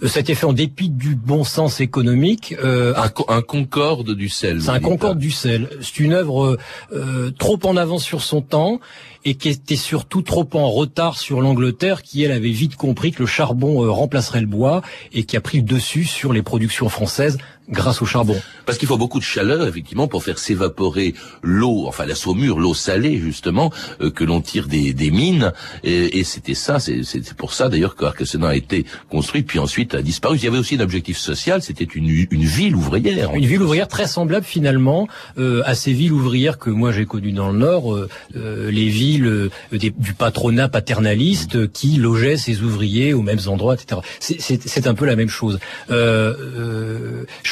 Euh, 0.04 0.08
ça 0.08 0.18
a 0.18 0.22
été 0.22 0.36
fait 0.36 0.46
en 0.46 0.54
dépit 0.54 0.90
du 0.90 1.16
bon 1.16 1.44
sens 1.44 1.80
économique. 1.80 2.56
Euh, 2.64 2.94
un, 2.96 3.10
un, 3.30 3.42
concorde 3.42 4.14
du 4.14 4.28
sel. 4.28 4.62
C'est 4.62 4.70
un 4.70 4.80
concorde 4.80 5.18
du 5.18 5.32
sel. 5.32 5.70
C'est 5.82 6.00
une 6.00 6.14
œuvre 6.14 6.58
euh, 6.92 7.32
trop 7.38 7.60
en 7.64 7.78
avance 7.78 8.04
sur 8.04 8.22
son 8.22 8.42
temps 8.42 8.80
et 9.26 9.36
qui 9.36 9.50
était 9.50 9.76
surtout 9.76 10.22
trop 10.22 10.48
en 10.54 10.70
retard 10.70 11.18
sur 11.18 11.42
l'Angleterre, 11.42 12.02
qui 12.02 12.24
elle 12.24 12.32
avait 12.32 12.50
vite 12.50 12.76
compris 12.76 13.12
que 13.12 13.20
le 13.20 13.28
charbon 13.28 13.84
euh, 13.84 13.90
remplacerait 13.90 14.42
le 14.42 14.48
bois 14.48 14.82
et 15.12 15.24
qui 15.26 15.36
a 15.36 15.42
pris 15.42 15.58
le 15.58 15.64
dessus 15.64 16.06
sur 16.06 16.32
les 16.32 16.42
productions 16.42 16.90
françaises 16.90 17.38
grâce 17.70 18.02
au 18.02 18.06
charbon. 18.06 18.40
Parce 18.66 18.78
qu'il 18.78 18.88
faut 18.88 18.98
beaucoup 18.98 19.20
de 19.20 19.24
chaleur, 19.24 19.68
effectivement, 19.68 20.08
pour 20.08 20.24
faire 20.24 20.40
s'évaporer 20.40 21.14
l'eau, 21.42 21.86
enfin 21.88 22.06
la 22.06 22.16
saumure, 22.16 22.60
l'eau 22.60 22.74
salée, 22.74 23.18
justement, 23.18 23.72
euh, 24.02 24.12
que 24.12 24.24
l'on 24.24 24.42
tire 24.42 24.68
des, 24.68 24.94
des 24.94 25.12
mines. 25.12 25.54
Et, 25.84 26.20
et 26.20 26.24
c'était 26.24 26.54
ça, 26.54 26.80
c'est 26.80 27.34
pour 27.36 27.54
ça 27.54 27.70
d'ailleurs 27.70 27.96
qu'Arquesenan 27.96 28.48
a 28.48 28.56
été 28.56 28.86
construit, 29.10 29.44
puis 29.44 29.60
ensuite 29.60 29.96
a 29.96 30.02
disparu. 30.02 30.38
Il 30.38 30.44
y 30.44 30.48
avait 30.48 30.58
aussi 30.58 30.76
un 30.76 30.82
objectif 30.82 31.18
social, 31.18 31.62
c'était 31.62 31.84
une, 31.84 32.10
une 32.10 32.44
ville 32.44 32.76
ouvrière. 32.76 33.34
Une 33.34 33.46
ville 33.46 33.62
ouvrière 33.62 33.88
très 33.88 34.08
semblable 34.08 34.46
finalement 34.46 35.08
euh, 35.38 35.62
à 35.66 35.76
ces 35.76 35.94
villes 35.94 36.14
ouvrières 36.14 36.58
que 36.58 36.70
moi 36.70 36.92
j'ai 36.92 37.06
connues 37.06 37.32
dans 37.32 37.52
le 37.52 37.58
Nord, 37.58 37.94
euh, 37.94 38.10
euh 38.36 38.72
les 38.72 38.88
villes 38.88 39.26
euh, 39.26 39.50
des, 39.72 39.92
du 39.92 40.14
patronat 40.14 40.70
paternaliste 40.70 41.72
qui 41.72 41.98
logeaient 41.98 42.38
ses 42.38 42.62
ouvriers 42.62 43.14
aux 43.14 43.22
mêmes 43.22 43.40
endroits, 43.48 43.76
etc. 43.76 44.02
C'est 44.20 44.88
un 44.88 44.94
peu 44.94 45.06
la 45.06 45.16
même 45.16 45.30
chose. 45.30 45.60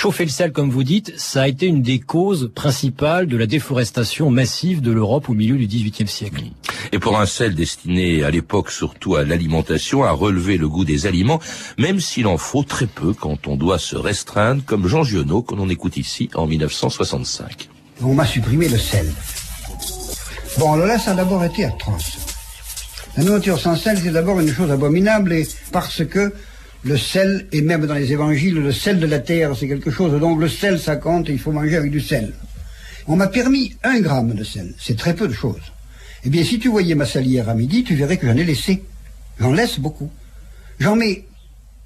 Chauffer 0.07 0.23
le 0.23 0.31
sel, 0.31 0.53
comme 0.53 0.69
vous 0.69 0.85
dites, 0.85 1.13
ça 1.17 1.41
a 1.41 1.47
été 1.49 1.65
une 1.65 1.81
des 1.81 1.99
causes 1.99 2.49
principales 2.55 3.27
de 3.27 3.35
la 3.35 3.45
déforestation 3.45 4.29
massive 4.29 4.79
de 4.79 4.89
l'Europe 4.93 5.27
au 5.27 5.33
milieu 5.33 5.57
du 5.57 5.67
XVIIIe 5.67 6.07
siècle. 6.07 6.43
Et 6.93 6.97
pour 6.97 7.19
un 7.19 7.25
sel 7.25 7.55
destiné 7.55 8.23
à 8.23 8.31
l'époque 8.31 8.71
surtout 8.71 9.17
à 9.17 9.25
l'alimentation, 9.25 10.05
à 10.05 10.11
relever 10.11 10.55
le 10.55 10.69
goût 10.69 10.85
des 10.85 11.07
aliments, 11.07 11.41
même 11.77 11.99
s'il 11.99 12.25
en 12.25 12.37
faut 12.37 12.63
très 12.63 12.87
peu 12.87 13.11
quand 13.11 13.47
on 13.47 13.57
doit 13.57 13.79
se 13.79 13.97
restreindre, 13.97 14.63
comme 14.65 14.87
Jean 14.87 15.03
Giono, 15.03 15.41
que 15.41 15.55
l'on 15.55 15.67
écoute 15.67 15.97
ici 15.97 16.29
en 16.35 16.47
1965. 16.47 17.67
On 18.01 18.13
m'a 18.13 18.25
supprimé 18.25 18.69
le 18.69 18.77
sel. 18.77 19.11
Bon, 20.57 20.71
alors 20.71 20.87
là, 20.87 20.97
ça 20.97 21.11
a 21.11 21.15
d'abord 21.15 21.43
été 21.43 21.65
atroce. 21.65 22.17
La 23.17 23.25
nourriture 23.25 23.59
sans 23.59 23.75
sel, 23.75 23.99
c'est 24.01 24.11
d'abord 24.11 24.39
une 24.39 24.53
chose 24.53 24.71
abominable, 24.71 25.33
et 25.33 25.45
parce 25.73 26.05
que 26.05 26.31
le 26.83 26.97
sel, 26.97 27.47
et 27.51 27.61
même 27.61 27.85
dans 27.85 27.95
les 27.95 28.11
évangiles, 28.11 28.55
le 28.55 28.71
sel 28.71 28.99
de 28.99 29.07
la 29.07 29.19
terre, 29.19 29.55
c'est 29.57 29.67
quelque 29.67 29.91
chose. 29.91 30.19
Donc 30.19 30.39
le 30.39 30.47
sel, 30.47 30.79
ça 30.79 30.95
compte 30.95 31.29
il 31.29 31.39
faut 31.39 31.51
manger 31.51 31.75
avec 31.75 31.91
du 31.91 32.01
sel. 32.01 32.33
On 33.07 33.15
m'a 33.15 33.27
permis 33.27 33.75
un 33.83 33.99
gramme 33.99 34.33
de 34.33 34.43
sel. 34.43 34.73
C'est 34.77 34.97
très 34.97 35.15
peu 35.15 35.27
de 35.27 35.33
choses. 35.33 35.71
Eh 36.23 36.29
bien, 36.29 36.43
si 36.43 36.59
tu 36.59 36.67
voyais 36.67 36.95
ma 36.95 37.05
salière 37.05 37.49
à 37.49 37.53
midi, 37.53 37.83
tu 37.83 37.95
verrais 37.95 38.17
que 38.17 38.27
j'en 38.27 38.35
ai 38.35 38.43
laissé. 38.43 38.83
J'en 39.39 39.53
laisse 39.53 39.79
beaucoup. 39.79 40.11
J'en 40.79 40.95
mets 40.95 41.25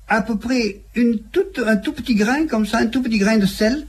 à 0.08 0.22
peu 0.22 0.38
près 0.38 0.82
un 0.96 1.78
tout 1.78 1.94
petit 1.94 2.16
grain, 2.16 2.48
comme 2.48 2.66
ça, 2.66 2.80
un 2.80 2.88
tout 2.88 3.02
petit 3.02 3.20
grain 3.20 3.38
de 3.38 3.46
sel. 3.46 3.86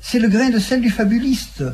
C'est 0.00 0.18
le 0.18 0.28
grain 0.28 0.50
de 0.50 0.58
sel 0.58 0.80
du 0.80 0.90
fabuliste. 0.90 1.64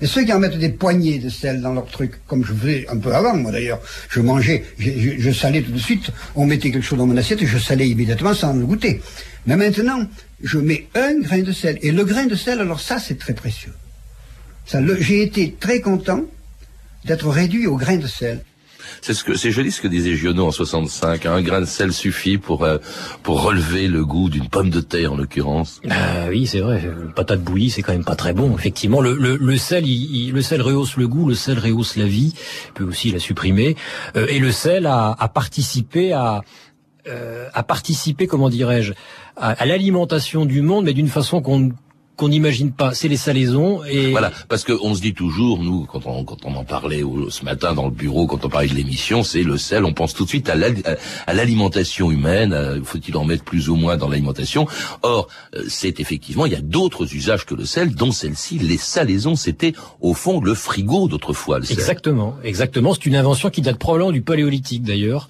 Et 0.00 0.06
ceux 0.06 0.24
qui 0.24 0.32
en 0.32 0.38
mettent 0.38 0.58
des 0.58 0.68
poignées 0.68 1.18
de 1.18 1.28
sel 1.28 1.60
dans 1.60 1.72
leur 1.72 1.86
truc, 1.86 2.20
comme 2.26 2.44
je 2.44 2.52
faisais 2.52 2.86
un 2.88 2.96
peu 2.98 3.14
avant, 3.14 3.34
moi 3.36 3.50
d'ailleurs, 3.50 3.80
je 4.08 4.20
mangeais, 4.20 4.64
je, 4.78 5.30
salais 5.32 5.62
tout 5.62 5.72
de 5.72 5.78
suite, 5.78 6.10
on 6.34 6.46
mettait 6.46 6.70
quelque 6.70 6.84
chose 6.84 6.98
dans 6.98 7.06
mon 7.06 7.16
assiette 7.16 7.42
et 7.42 7.46
je 7.46 7.58
salais 7.58 7.88
immédiatement 7.88 8.34
sans 8.34 8.52
le 8.52 8.64
goûter. 8.64 9.00
Mais 9.46 9.56
maintenant, 9.56 10.06
je 10.42 10.58
mets 10.58 10.86
un 10.94 11.18
grain 11.20 11.42
de 11.42 11.52
sel. 11.52 11.78
Et 11.82 11.90
le 11.90 12.04
grain 12.04 12.26
de 12.26 12.34
sel, 12.34 12.60
alors 12.60 12.80
ça, 12.80 12.98
c'est 12.98 13.18
très 13.18 13.34
précieux. 13.34 13.72
J'ai 15.00 15.22
été 15.22 15.56
très 15.58 15.80
content 15.80 16.22
d'être 17.04 17.28
réduit 17.28 17.66
au 17.66 17.76
grain 17.76 17.96
de 17.96 18.06
sel. 18.06 18.44
C'est 19.00 19.14
ce 19.14 19.24
que 19.24 19.34
c'est 19.36 19.50
joli 19.50 19.72
ce 19.72 19.80
que 19.80 19.88
disait 19.88 20.14
Giono 20.14 20.46
en 20.46 20.50
65. 20.50 21.26
Un 21.26 21.42
grain 21.42 21.60
de 21.60 21.66
sel 21.66 21.92
suffit 21.92 22.38
pour 22.38 22.64
euh, 22.64 22.78
pour 23.22 23.42
relever 23.42 23.88
le 23.88 24.04
goût 24.04 24.28
d'une 24.28 24.48
pomme 24.48 24.70
de 24.70 24.80
terre 24.80 25.12
en 25.12 25.16
l'occurrence. 25.16 25.80
Ah 25.90 26.26
oui, 26.28 26.46
c'est 26.46 26.60
vrai. 26.60 26.82
Une 26.82 27.12
patate 27.12 27.40
bouillie, 27.42 27.70
c'est 27.70 27.82
quand 27.82 27.92
même 27.92 28.04
pas 28.04 28.16
très 28.16 28.32
bon. 28.32 28.54
Effectivement, 28.56 29.00
le, 29.00 29.14
le, 29.14 29.36
le 29.36 29.56
sel, 29.56 29.86
il, 29.86 30.32
le 30.32 30.42
sel 30.42 30.62
rehausse 30.62 30.96
le 30.96 31.08
goût, 31.08 31.28
le 31.28 31.34
sel 31.34 31.58
rehausse 31.58 31.96
la 31.96 32.06
vie, 32.06 32.34
peut 32.74 32.84
aussi 32.84 33.10
la 33.10 33.18
supprimer. 33.18 33.76
Euh, 34.16 34.26
et 34.28 34.38
le 34.38 34.52
sel 34.52 34.86
a, 34.86 35.14
a 35.18 35.28
participé 35.28 36.12
à 36.12 36.42
euh, 37.06 37.48
a 37.54 37.62
participé, 37.62 38.26
comment 38.26 38.50
dirais-je, 38.50 38.92
à, 39.36 39.50
à 39.50 39.66
l'alimentation 39.66 40.44
du 40.44 40.60
monde, 40.60 40.84
mais 40.84 40.92
d'une 40.92 41.08
façon 41.08 41.40
qu'on 41.40 41.72
qu'on 42.18 42.28
n'imagine 42.28 42.72
pas. 42.72 42.92
C'est 42.92 43.08
les 43.08 43.16
salaisons 43.16 43.84
et 43.84 44.10
voilà 44.10 44.32
parce 44.48 44.64
que 44.64 44.72
on 44.82 44.94
se 44.94 45.00
dit 45.00 45.14
toujours 45.14 45.62
nous 45.62 45.86
quand 45.86 46.04
on 46.06 46.24
quand 46.24 46.44
on 46.44 46.54
en 46.56 46.64
parlait 46.64 47.02
ce 47.30 47.44
matin 47.44 47.72
dans 47.74 47.86
le 47.86 47.92
bureau 47.92 48.26
quand 48.26 48.44
on 48.44 48.48
parlait 48.48 48.68
de 48.68 48.74
l'émission, 48.74 49.22
c'est 49.22 49.44
le 49.44 49.56
sel. 49.56 49.84
On 49.84 49.94
pense 49.94 50.12
tout 50.12 50.24
de 50.24 50.28
suite 50.28 50.50
à 50.50 51.32
l'alimentation 51.32 52.10
humaine. 52.10 52.82
Faut-il 52.84 53.16
en 53.16 53.24
mettre 53.24 53.44
plus 53.44 53.70
ou 53.70 53.76
moins 53.76 53.96
dans 53.96 54.08
l'alimentation? 54.08 54.66
Or, 55.02 55.28
euh, 55.54 55.64
c'est 55.68 56.00
effectivement 56.00 56.44
il 56.44 56.52
y 56.52 56.56
a 56.56 56.60
d'autres 56.60 57.14
usages 57.14 57.46
que 57.46 57.54
le 57.54 57.64
sel, 57.64 57.94
dont 57.94 58.10
celle-ci. 58.10 58.58
Les 58.58 58.76
salaisons, 58.76 59.36
c'était 59.36 59.72
au 60.00 60.12
fond 60.12 60.40
le 60.40 60.54
frigo 60.54 61.08
d'autrefois. 61.08 61.58
Exactement, 61.58 62.36
exactement. 62.42 62.94
C'est 62.94 63.06
une 63.06 63.16
invention 63.16 63.48
qui 63.48 63.62
date 63.62 63.78
probablement 63.78 64.12
du 64.12 64.22
paléolithique 64.22 64.82
d'ailleurs. 64.82 65.28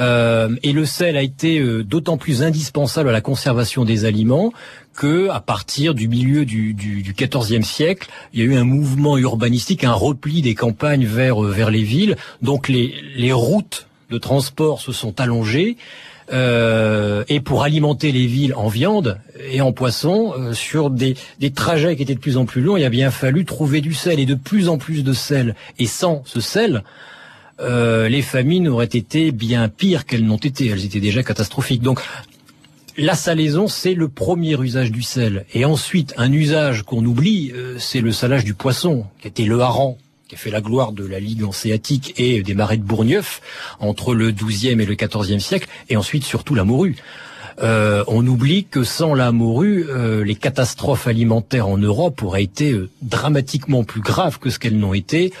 Euh, 0.00 0.48
et 0.62 0.72
le 0.72 0.84
sel 0.86 1.16
a 1.16 1.22
été 1.22 1.58
euh, 1.58 1.84
d'autant 1.84 2.16
plus 2.16 2.42
indispensable 2.42 3.08
à 3.08 3.12
la 3.12 3.20
conservation 3.20 3.84
des 3.84 4.04
aliments 4.04 4.52
que 4.96 5.28
à 5.28 5.40
partir 5.40 5.94
du 5.94 6.08
milieu 6.08 6.44
du, 6.44 6.74
du, 6.74 7.02
du 7.02 7.12
XIVe 7.14 7.62
siècle, 7.62 8.08
il 8.32 8.40
y 8.40 8.42
a 8.42 8.46
eu 8.46 8.56
un 8.56 8.64
mouvement 8.64 9.18
urbanistique, 9.18 9.84
un 9.84 9.92
repli 9.92 10.42
des 10.42 10.54
campagnes 10.54 11.04
vers 11.04 11.44
euh, 11.44 11.50
vers 11.50 11.70
les 11.70 11.82
villes. 11.82 12.16
Donc 12.42 12.68
les, 12.68 12.94
les 13.16 13.32
routes 13.32 13.86
de 14.10 14.18
transport 14.18 14.80
se 14.80 14.92
sont 14.92 15.20
allongées. 15.20 15.76
Euh, 16.32 17.22
et 17.28 17.40
pour 17.40 17.64
alimenter 17.64 18.10
les 18.10 18.26
villes 18.26 18.54
en 18.54 18.68
viande 18.68 19.18
et 19.50 19.60
en 19.60 19.72
poisson 19.72 20.32
euh, 20.38 20.54
sur 20.54 20.88
des, 20.88 21.16
des 21.38 21.50
trajets 21.50 21.96
qui 21.96 22.02
étaient 22.02 22.14
de 22.14 22.20
plus 22.20 22.38
en 22.38 22.46
plus 22.46 22.62
longs, 22.62 22.78
il 22.78 22.84
a 22.84 22.88
bien 22.88 23.10
fallu 23.10 23.44
trouver 23.44 23.82
du 23.82 23.92
sel 23.92 24.18
et 24.18 24.24
de 24.24 24.34
plus 24.34 24.70
en 24.70 24.78
plus 24.78 25.04
de 25.04 25.12
sel. 25.12 25.54
Et 25.78 25.86
sans 25.86 26.22
ce 26.24 26.40
sel, 26.40 26.82
euh, 27.60 28.08
les 28.08 28.22
famines 28.22 28.68
auraient 28.68 28.84
été 28.84 29.30
bien 29.32 29.68
pires 29.68 30.06
qu'elles 30.06 30.24
n'ont 30.24 30.36
été. 30.36 30.66
Elles 30.66 30.84
étaient 30.84 31.00
déjà 31.00 31.22
catastrophiques. 31.22 31.82
Donc 31.82 32.00
la 32.96 33.14
salaison, 33.14 33.66
c'est 33.66 33.94
le 33.94 34.08
premier 34.08 34.60
usage 34.60 34.92
du 34.92 35.02
sel. 35.02 35.46
Et 35.52 35.64
ensuite, 35.64 36.14
un 36.16 36.32
usage 36.32 36.82
qu'on 36.84 37.04
oublie, 37.04 37.52
euh, 37.52 37.76
c'est 37.78 38.00
le 38.00 38.12
salage 38.12 38.44
du 38.44 38.54
poisson, 38.54 39.06
qui 39.20 39.28
était 39.28 39.44
le 39.44 39.60
hareng, 39.60 39.96
qui 40.28 40.36
a 40.36 40.38
fait 40.38 40.50
la 40.50 40.60
gloire 40.60 40.92
de 40.92 41.04
la 41.04 41.20
Ligue 41.20 41.44
hanséatique 41.44 42.14
et 42.16 42.42
des 42.42 42.54
marais 42.54 42.76
de 42.76 42.82
Bourgneuf 42.82 43.40
entre 43.80 44.14
le 44.14 44.30
XIIe 44.30 44.80
et 44.80 44.86
le 44.86 44.94
XIVe 44.94 45.40
siècle, 45.40 45.68
et 45.88 45.96
ensuite 45.96 46.24
surtout 46.24 46.54
la 46.54 46.64
morue. 46.64 46.96
Euh, 47.62 48.02
on 48.08 48.26
oublie 48.26 48.64
que 48.64 48.82
sans 48.82 49.14
la 49.14 49.32
morue, 49.32 49.86
euh, 49.88 50.24
les 50.24 50.34
catastrophes 50.34 51.06
alimentaires 51.06 51.68
en 51.68 51.78
Europe 51.78 52.22
auraient 52.22 52.42
été 52.42 52.76
dramatiquement 53.02 53.84
plus 53.84 54.00
graves 54.00 54.38
que 54.38 54.50
ce 54.50 54.58
qu'elles 54.58 54.78
n'ont 54.78 54.94
été 54.94 55.32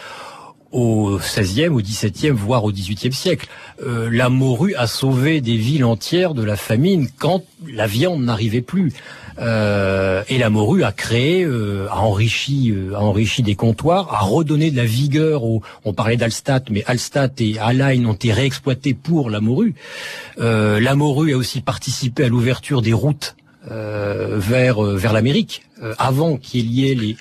au 0.74 1.18
16e, 1.18 1.68
au 1.68 1.80
17e, 1.80 2.32
voire 2.32 2.64
au 2.64 2.72
18e 2.72 3.12
siècle. 3.12 3.46
Euh, 3.82 4.10
la 4.12 4.28
morue 4.28 4.74
a 4.74 4.86
sauvé 4.86 5.40
des 5.40 5.56
villes 5.56 5.84
entières 5.84 6.34
de 6.34 6.42
la 6.42 6.56
famine 6.56 7.08
quand 7.18 7.44
la 7.66 7.86
viande 7.86 8.24
n'arrivait 8.24 8.60
plus. 8.60 8.92
Euh, 9.38 10.22
et 10.28 10.38
la 10.38 10.50
morue 10.50 10.84
a 10.84 10.92
créé, 10.92 11.44
euh, 11.44 11.86
a 11.90 12.00
enrichi, 12.00 12.72
euh, 12.72 12.94
a 12.94 13.00
enrichi 13.00 13.42
des 13.42 13.54
comptoirs, 13.54 14.12
a 14.12 14.24
redonné 14.24 14.70
de 14.70 14.76
la 14.76 14.84
vigueur. 14.84 15.44
Au, 15.44 15.62
on 15.84 15.92
parlait 15.92 16.16
d'Alstat, 16.16 16.62
mais 16.70 16.84
Alstat 16.86 17.30
et 17.38 17.58
Alain 17.58 18.04
ont 18.06 18.12
été 18.12 18.32
réexploités 18.32 18.94
pour 18.94 19.30
la 19.30 19.40
morue. 19.40 19.74
Euh, 20.40 20.80
la 20.80 20.94
morue 20.96 21.34
a 21.34 21.36
aussi 21.36 21.60
participé 21.60 22.24
à 22.24 22.28
l'ouverture 22.28 22.82
des 22.82 22.92
routes 22.92 23.36
euh, 23.70 24.38
vers 24.38 24.82
vers 24.82 25.12
l'Amérique 25.12 25.62
avant 25.98 26.36
qu'il 26.36 26.70
y 26.72 26.90
ait 26.90 26.94
les 26.94 27.16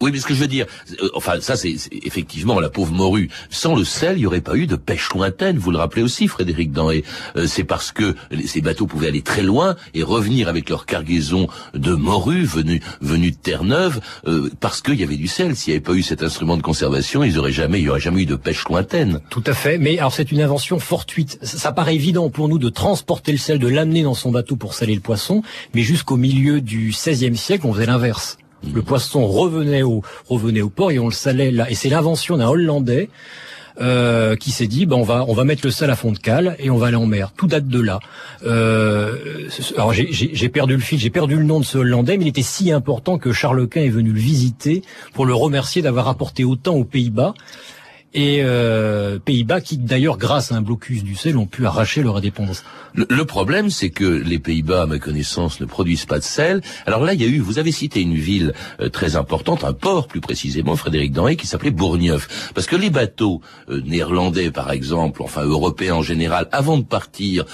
oui, 0.00 0.10
mais 0.12 0.18
ce 0.18 0.26
que 0.26 0.34
je 0.34 0.40
veux 0.40 0.46
dire, 0.46 0.66
euh, 1.02 1.08
enfin 1.14 1.40
ça 1.40 1.56
c'est 1.56 1.74
effectivement 1.90 2.60
la 2.60 2.68
pauvre 2.68 2.92
morue. 2.92 3.30
Sans 3.48 3.74
le 3.74 3.84
sel, 3.84 4.16
il 4.16 4.20
n'y 4.20 4.26
aurait 4.26 4.42
pas 4.42 4.56
eu 4.56 4.66
de 4.66 4.76
pêche 4.76 5.08
lointaine. 5.14 5.56
Vous 5.58 5.70
le 5.70 5.78
rappelez 5.78 6.02
aussi, 6.02 6.28
Frédéric 6.28 6.70
Danhé. 6.70 7.02
Euh, 7.36 7.46
c'est 7.46 7.64
parce 7.64 7.92
que 7.92 8.14
ces 8.44 8.60
bateaux 8.60 8.86
pouvaient 8.86 9.08
aller 9.08 9.22
très 9.22 9.42
loin 9.42 9.74
et 9.94 10.02
revenir 10.02 10.48
avec 10.48 10.68
leur 10.68 10.84
cargaison 10.84 11.48
de 11.74 11.94
morue 11.94 12.44
venue 12.44 13.30
de 13.30 13.36
Terre-Neuve, 13.36 14.00
euh, 14.26 14.50
parce 14.60 14.82
qu'il 14.82 15.00
y 15.00 15.02
avait 15.02 15.16
du 15.16 15.28
sel. 15.28 15.56
S'il 15.56 15.72
n'y 15.72 15.76
avait 15.76 15.84
pas 15.84 15.94
eu 15.94 16.02
cet 16.02 16.22
instrument 16.22 16.56
de 16.56 16.62
conservation, 16.62 17.24
il 17.24 17.32
n'y 17.32 17.38
aurait 17.38 17.52
jamais 17.52 17.80
eu 17.80 18.26
de 18.26 18.36
pêche 18.36 18.68
lointaine. 18.68 19.20
Tout 19.30 19.44
à 19.46 19.54
fait. 19.54 19.78
Mais 19.78 19.98
alors 19.98 20.12
c'est 20.12 20.30
une 20.30 20.42
invention 20.42 20.78
fortuite. 20.78 21.38
Ça, 21.42 21.72
paraît 21.72 21.94
évident 21.94 22.28
pour 22.28 22.48
nous 22.48 22.58
de 22.58 22.68
transporter 22.68 23.32
le 23.32 23.38
sel, 23.38 23.58
de 23.58 23.68
l'amener 23.68 24.02
dans 24.02 24.14
son 24.14 24.30
bateau 24.30 24.56
pour 24.56 24.74
saler 24.74 24.94
le 24.94 25.00
poisson, 25.00 25.42
mais 25.74 25.82
jusqu'au 25.82 26.16
milieu 26.16 26.60
du 26.60 26.90
XVIe 26.90 27.36
siècle, 27.36 27.66
on 27.66 27.72
faisait 27.72 27.86
l'inverse. 27.86 28.36
Le 28.74 28.82
poisson 28.82 29.26
revenait 29.26 29.82
au, 29.82 30.02
revenait 30.28 30.62
au 30.62 30.68
port 30.68 30.90
et 30.90 30.98
on 30.98 31.06
le 31.06 31.12
salait 31.12 31.50
là. 31.50 31.70
Et 31.70 31.74
c'est 31.74 31.88
l'invention 31.88 32.36
d'un 32.36 32.48
Hollandais 32.48 33.08
euh, 33.80 34.36
qui 34.36 34.52
s'est 34.52 34.66
dit, 34.66 34.86
ben 34.86 34.96
on 34.96 35.02
va 35.02 35.24
on 35.28 35.34
va 35.34 35.44
mettre 35.44 35.60
le 35.64 35.70
sel 35.70 35.90
à 35.90 35.96
fond 35.96 36.10
de 36.10 36.18
cale 36.18 36.56
et 36.58 36.70
on 36.70 36.78
va 36.78 36.86
aller 36.86 36.96
en 36.96 37.06
mer. 37.06 37.32
Tout 37.36 37.46
date 37.46 37.68
de 37.68 37.80
là. 37.80 38.00
Euh, 38.44 39.48
alors 39.76 39.92
j'ai 39.92 40.48
perdu 40.48 40.74
le 40.74 40.80
fil, 40.80 40.98
j'ai 40.98 41.10
perdu 41.10 41.36
le 41.36 41.42
nom 41.42 41.60
de 41.60 41.64
ce 41.64 41.78
Hollandais, 41.78 42.16
mais 42.16 42.24
il 42.24 42.28
était 42.28 42.42
si 42.42 42.72
important 42.72 43.18
que 43.18 43.32
Charles 43.32 43.68
Quint 43.68 43.82
est 43.82 43.90
venu 43.90 44.12
le 44.12 44.18
visiter 44.18 44.82
pour 45.12 45.26
le 45.26 45.34
remercier 45.34 45.82
d'avoir 45.82 46.08
apporté 46.08 46.44
autant 46.44 46.74
aux 46.74 46.84
Pays-Bas 46.84 47.34
et 48.14 48.40
euh, 48.42 49.18
Pays-Bas 49.18 49.60
qui 49.60 49.76
d'ailleurs 49.76 50.16
grâce 50.16 50.52
à 50.52 50.56
un 50.56 50.62
blocus 50.62 51.04
du 51.04 51.14
sel 51.16 51.36
ont 51.36 51.46
pu 51.46 51.66
arracher 51.66 52.02
leur 52.02 52.16
indépendance. 52.16 52.64
Le, 52.94 53.24
problème 53.24 53.68
c'est 53.68 53.90
que 53.90 54.04
les 54.04 54.38
Pays-Bas 54.38 54.82
à 54.82 54.86
ma 54.86 54.98
connaissance 54.98 55.60
ne 55.60 55.66
produisent 55.66 56.06
pas 56.06 56.18
de 56.18 56.24
sel. 56.24 56.62
Alors 56.86 57.04
là 57.04 57.12
il 57.12 57.20
y 57.20 57.24
a 57.24 57.28
eu, 57.28 57.40
vous 57.40 57.58
avez 57.58 57.72
cité 57.72 58.00
une 58.00 58.14
ville 58.14 58.54
euh, 58.80 58.88
très 58.88 59.16
importante, 59.16 59.64
un 59.64 59.74
port 59.74 60.06
plus 60.06 60.20
précisément, 60.20 60.76
Frédéric 60.76 61.12
Danré, 61.12 61.36
qui 61.36 61.46
s'appelait 61.46 61.70
Bourgneuf. 61.70 62.50
Parce 62.54 62.66
que 62.66 62.76
les 62.76 62.90
bateaux 62.90 63.42
euh, 63.68 63.82
néerlandais 63.84 64.50
par 64.50 64.70
exemple, 64.70 65.22
enfin 65.22 65.42
européens 65.42 65.96
en 65.96 66.02
général, 66.02 66.48
avant 66.52 66.78
de 66.78 66.84
partir 66.84 67.44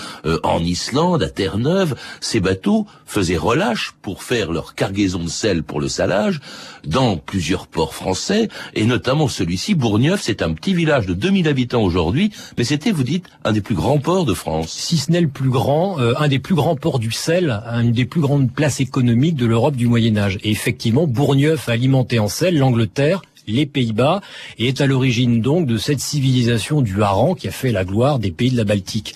en 0.42 0.60
Islande, 0.60 1.22
à 1.22 1.28
Terre-Neuve, 1.28 1.96
ces 2.20 2.40
bateaux 2.40 2.86
faisaient 3.06 3.36
relâche 3.36 3.94
pour 4.02 4.22
faire 4.22 4.52
leur 4.52 4.74
cargaison 4.74 5.24
de 5.24 5.28
sel 5.28 5.62
pour 5.62 5.80
le 5.80 5.88
salage 5.88 6.40
dans 6.84 7.16
plusieurs 7.16 7.66
ports 7.66 7.94
français, 7.94 8.48
et 8.74 8.84
notamment 8.84 9.28
celui-ci, 9.28 9.74
Bourgneuf, 9.74 10.20
c'est 10.22 10.41
un 10.42 10.52
petit 10.54 10.74
village 10.74 11.06
de 11.06 11.14
2000 11.14 11.48
habitants 11.48 11.82
aujourd'hui, 11.82 12.30
mais 12.58 12.64
c'était, 12.64 12.92
vous 12.92 13.02
dites, 13.02 13.26
un 13.44 13.52
des 13.52 13.60
plus 13.60 13.74
grands 13.74 13.98
ports 13.98 14.24
de 14.24 14.34
France. 14.34 14.70
Si 14.70 14.96
ce 14.98 15.10
n'est 15.10 15.20
le 15.20 15.28
plus 15.28 15.50
grand, 15.50 16.00
euh, 16.00 16.14
un 16.18 16.28
des 16.28 16.38
plus 16.38 16.54
grands 16.54 16.76
ports 16.76 16.98
du 16.98 17.10
sel, 17.10 17.62
une 17.66 17.92
des 17.92 18.04
plus 18.04 18.20
grandes 18.20 18.50
places 18.50 18.80
économiques 18.80 19.36
de 19.36 19.46
l'Europe 19.46 19.76
du 19.76 19.86
Moyen 19.86 20.16
Âge. 20.16 20.38
Et 20.42 20.50
effectivement, 20.50 21.06
Bourgneuf 21.06 21.68
alimenté 21.68 22.18
en 22.18 22.28
sel 22.28 22.58
l'Angleterre, 22.58 23.22
les 23.46 23.66
Pays-Bas, 23.66 24.20
et 24.58 24.68
est 24.68 24.80
à 24.80 24.86
l'origine 24.86 25.40
donc 25.40 25.66
de 25.66 25.76
cette 25.76 26.00
civilisation 26.00 26.80
du 26.80 27.02
hareng 27.02 27.34
qui 27.34 27.48
a 27.48 27.50
fait 27.50 27.72
la 27.72 27.84
gloire 27.84 28.18
des 28.18 28.30
pays 28.30 28.50
de 28.50 28.56
la 28.56 28.64
Baltique 28.64 29.14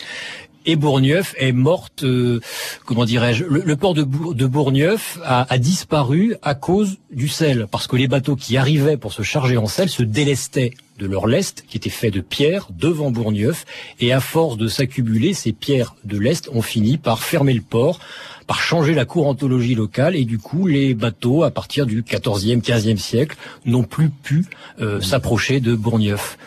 et 0.67 0.77
Bourgneuf 0.77 1.35
est 1.39 1.53
morte, 1.53 2.03
euh, 2.03 2.41
comment 2.85 3.05
dirais-je, 3.05 3.45
le, 3.45 3.77
port 3.77 3.95
de, 3.95 4.03
Bourgneuf 4.03 5.19
a, 5.25 5.59
disparu 5.59 6.37
à 6.43 6.55
cause 6.55 6.99
du 7.11 7.29
sel, 7.29 7.67
parce 7.71 7.87
que 7.87 7.97
les 7.97 8.09
bateaux 8.09 8.37
qui 8.37 8.57
arrivaient 8.57 8.97
pour 8.97 9.13
se 9.13 9.23
charger 9.23 9.57
en 9.57 9.67
sel 9.67 9.89
se 9.89 10.03
délestaient 10.03 10.73
de 10.99 11.07
leur 11.07 11.27
lest, 11.27 11.65
qui 11.69 11.77
était 11.77 11.91
fait 11.91 12.11
de 12.11 12.21
pierres, 12.21 12.69
devant 12.71 13.11
Bourgneuf, 13.11 13.65
et 14.01 14.13
à 14.13 14.21
force 14.21 14.57
de 14.57 14.67
s'accumuler, 14.67 15.35
ces 15.35 15.53
pierres 15.53 15.95
de 16.05 16.19
l'est 16.19 16.49
ont 16.53 16.63
fini 16.63 16.99
par 16.99 17.23
fermer 17.23 17.55
le 17.55 17.63
port, 17.63 18.01
par 18.47 18.61
changer 18.61 18.95
la 18.95 19.05
courantologie 19.05 19.75
locale, 19.75 20.17
et 20.17 20.25
du 20.25 20.39
coup, 20.39 20.67
les 20.67 20.95
bateaux, 20.95 21.45
à 21.45 21.51
partir 21.51 21.87
du 21.87 22.03
14e, 22.03 22.61
15e 22.61 22.97
siècle, 22.97 23.37
n'ont 23.67 23.85
plus 23.85 24.09
pu 24.09 24.47
euh, 24.81 25.01
s'approcher 25.01 25.61
de 25.61 25.75
Bourgneuf 25.75 26.39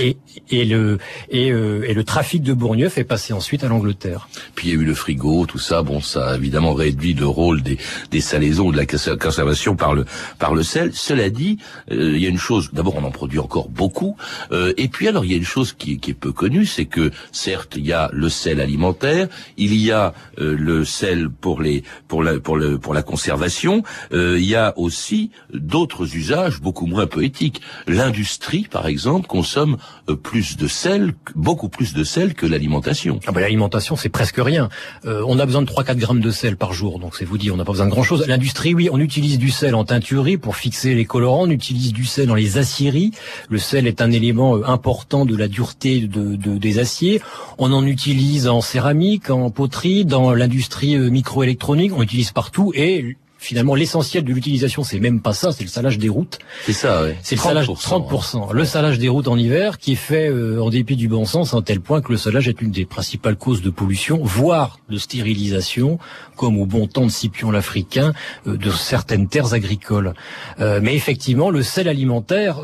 et, 0.00 0.16
et 0.50 0.64
le 0.64 0.98
et, 1.30 1.50
euh, 1.50 1.88
et, 1.88 1.94
le 1.94 2.04
trafic 2.04 2.42
de 2.42 2.52
Bourgneuf 2.52 2.98
est 2.98 3.04
passé 3.04 3.32
ensuite 3.32 3.64
à 3.64 3.68
l'Angleterre. 3.68 4.28
Puis 4.54 4.68
il 4.68 4.74
y 4.74 4.76
a 4.76 4.80
eu 4.80 4.84
le 4.84 4.94
frigo, 4.94 5.46
tout 5.46 5.58
ça. 5.58 5.82
Bon, 5.82 6.00
ça 6.00 6.30
a 6.30 6.36
évidemment 6.36 6.74
réduit 6.74 7.14
le 7.14 7.26
rôle 7.26 7.62
des, 7.62 7.78
des 8.10 8.20
salaisons 8.20 8.70
de 8.70 8.76
la 8.76 8.86
conservation 8.86 9.76
par 9.76 9.94
le 9.94 10.04
par 10.38 10.54
le 10.54 10.62
sel. 10.62 10.90
Cela 10.94 11.30
dit, 11.30 11.58
euh, 11.90 12.12
il 12.14 12.22
y 12.22 12.26
a 12.26 12.28
une 12.28 12.38
chose. 12.38 12.70
D'abord, 12.72 12.96
on 12.96 13.04
en 13.04 13.10
produit 13.10 13.38
encore 13.38 13.68
beaucoup. 13.68 14.16
Euh, 14.52 14.72
et 14.76 14.88
puis 14.88 15.08
alors, 15.08 15.24
il 15.24 15.30
y 15.30 15.34
a 15.34 15.38
une 15.38 15.44
chose 15.44 15.72
qui, 15.72 15.98
qui 15.98 16.10
est 16.10 16.14
peu 16.14 16.32
connue, 16.32 16.66
c'est 16.66 16.86
que 16.86 17.10
certes, 17.32 17.74
il 17.76 17.86
y 17.86 17.92
a 17.92 18.10
le 18.12 18.28
sel 18.28 18.60
alimentaire, 18.60 19.28
il 19.56 19.74
y 19.74 19.92
a 19.92 20.14
euh, 20.38 20.56
le 20.58 20.84
sel 20.84 21.28
pour 21.30 21.60
les 21.60 21.82
pour 22.08 22.22
la 22.22 22.38
pour 22.38 22.58
pour 22.80 22.94
la 22.94 23.02
conservation. 23.02 23.82
il 24.12 24.44
y 24.44 24.54
a 24.54 24.74
aussi 24.76 25.30
d'autres 25.52 26.16
usages 26.16 26.60
beaucoup 26.60 26.86
moins 26.86 27.06
poétiques. 27.06 27.60
L'industrie, 27.86 28.66
par 28.70 28.86
exemple, 28.86 29.26
consomme 29.26 29.66
euh, 29.66 29.85
plus 30.14 30.56
de 30.56 30.68
sel, 30.68 31.14
beaucoup 31.34 31.68
plus 31.68 31.92
de 31.92 32.04
sel 32.04 32.34
que 32.34 32.46
l'alimentation. 32.46 33.18
Ah 33.26 33.32
bah, 33.32 33.40
l'alimentation, 33.40 33.96
c'est 33.96 34.08
presque 34.08 34.38
rien. 34.38 34.68
Euh, 35.04 35.22
on 35.26 35.38
a 35.38 35.46
besoin 35.46 35.62
de 35.62 35.66
3-4 35.66 35.96
grammes 35.96 36.20
de 36.20 36.30
sel 36.30 36.56
par 36.56 36.72
jour, 36.72 36.98
donc 36.98 37.16
c'est 37.16 37.24
vous 37.24 37.38
dire, 37.38 37.54
on 37.54 37.56
n'a 37.56 37.64
pas 37.64 37.72
besoin 37.72 37.86
de 37.86 37.90
grand-chose. 37.90 38.24
L'industrie, 38.28 38.74
oui, 38.74 38.88
on 38.92 39.00
utilise 39.00 39.38
du 39.38 39.50
sel 39.50 39.74
en 39.74 39.84
teinturerie 39.84 40.36
pour 40.36 40.56
fixer 40.56 40.94
les 40.94 41.04
colorants, 41.04 41.42
on 41.42 41.50
utilise 41.50 41.92
du 41.92 42.04
sel 42.04 42.26
dans 42.28 42.34
les 42.34 42.58
aciéries. 42.58 43.10
Le 43.48 43.58
sel 43.58 43.86
est 43.86 44.00
un 44.00 44.12
élément 44.12 44.56
euh, 44.56 44.62
important 44.66 45.24
de 45.24 45.36
la 45.36 45.48
dureté 45.48 46.00
de, 46.00 46.36
de, 46.36 46.58
des 46.58 46.78
aciers. 46.78 47.20
On 47.58 47.72
en 47.72 47.84
utilise 47.84 48.46
en 48.48 48.60
céramique, 48.60 49.30
en 49.30 49.50
poterie, 49.50 50.04
dans 50.04 50.32
l'industrie 50.32 50.96
microélectronique, 50.96 51.92
on 51.96 52.02
utilise 52.02 52.30
partout 52.30 52.72
et 52.74 53.16
finalement 53.38 53.74
l'essentiel 53.74 54.24
de 54.24 54.32
l'utilisation 54.32 54.82
c'est 54.82 54.98
même 54.98 55.20
pas 55.20 55.32
ça, 55.32 55.52
c'est 55.52 55.64
le 55.64 55.70
salage 55.70 55.98
des 55.98 56.08
routes. 56.08 56.38
C'est 56.64 56.72
ça, 56.72 57.02
ouais. 57.02 57.16
C'est 57.22 57.36
le 57.36 57.40
salage 57.40 57.68
30%. 57.68 58.52
Le 58.52 58.64
salage 58.64 58.98
des 58.98 59.08
routes 59.08 59.28
en 59.28 59.36
hiver 59.36 59.78
qui 59.78 59.92
est 59.92 59.96
fait 59.96 60.28
euh, 60.28 60.60
en 60.60 60.70
dépit 60.70 60.96
du 60.96 61.08
bon 61.08 61.24
sens 61.24 61.54
à 61.54 61.58
un 61.58 61.62
tel 61.62 61.80
point 61.80 62.00
que 62.00 62.12
le 62.12 62.18
salage 62.18 62.48
est 62.48 62.60
une 62.60 62.70
des 62.70 62.84
principales 62.84 63.36
causes 63.36 63.62
de 63.62 63.70
pollution, 63.70 64.20
voire 64.22 64.78
de 64.88 64.98
stérilisation, 64.98 65.98
comme 66.36 66.58
au 66.58 66.66
bon 66.66 66.86
temps 66.86 67.04
de 67.04 67.10
Scipion 67.10 67.50
l'Africain, 67.50 68.12
euh, 68.46 68.56
de 68.56 68.70
certaines 68.70 69.28
terres 69.28 69.54
agricoles. 69.54 70.14
Euh, 70.60 70.80
mais 70.82 70.94
effectivement, 70.94 71.50
le 71.50 71.62
sel 71.62 71.88
alimentaire, 71.88 72.58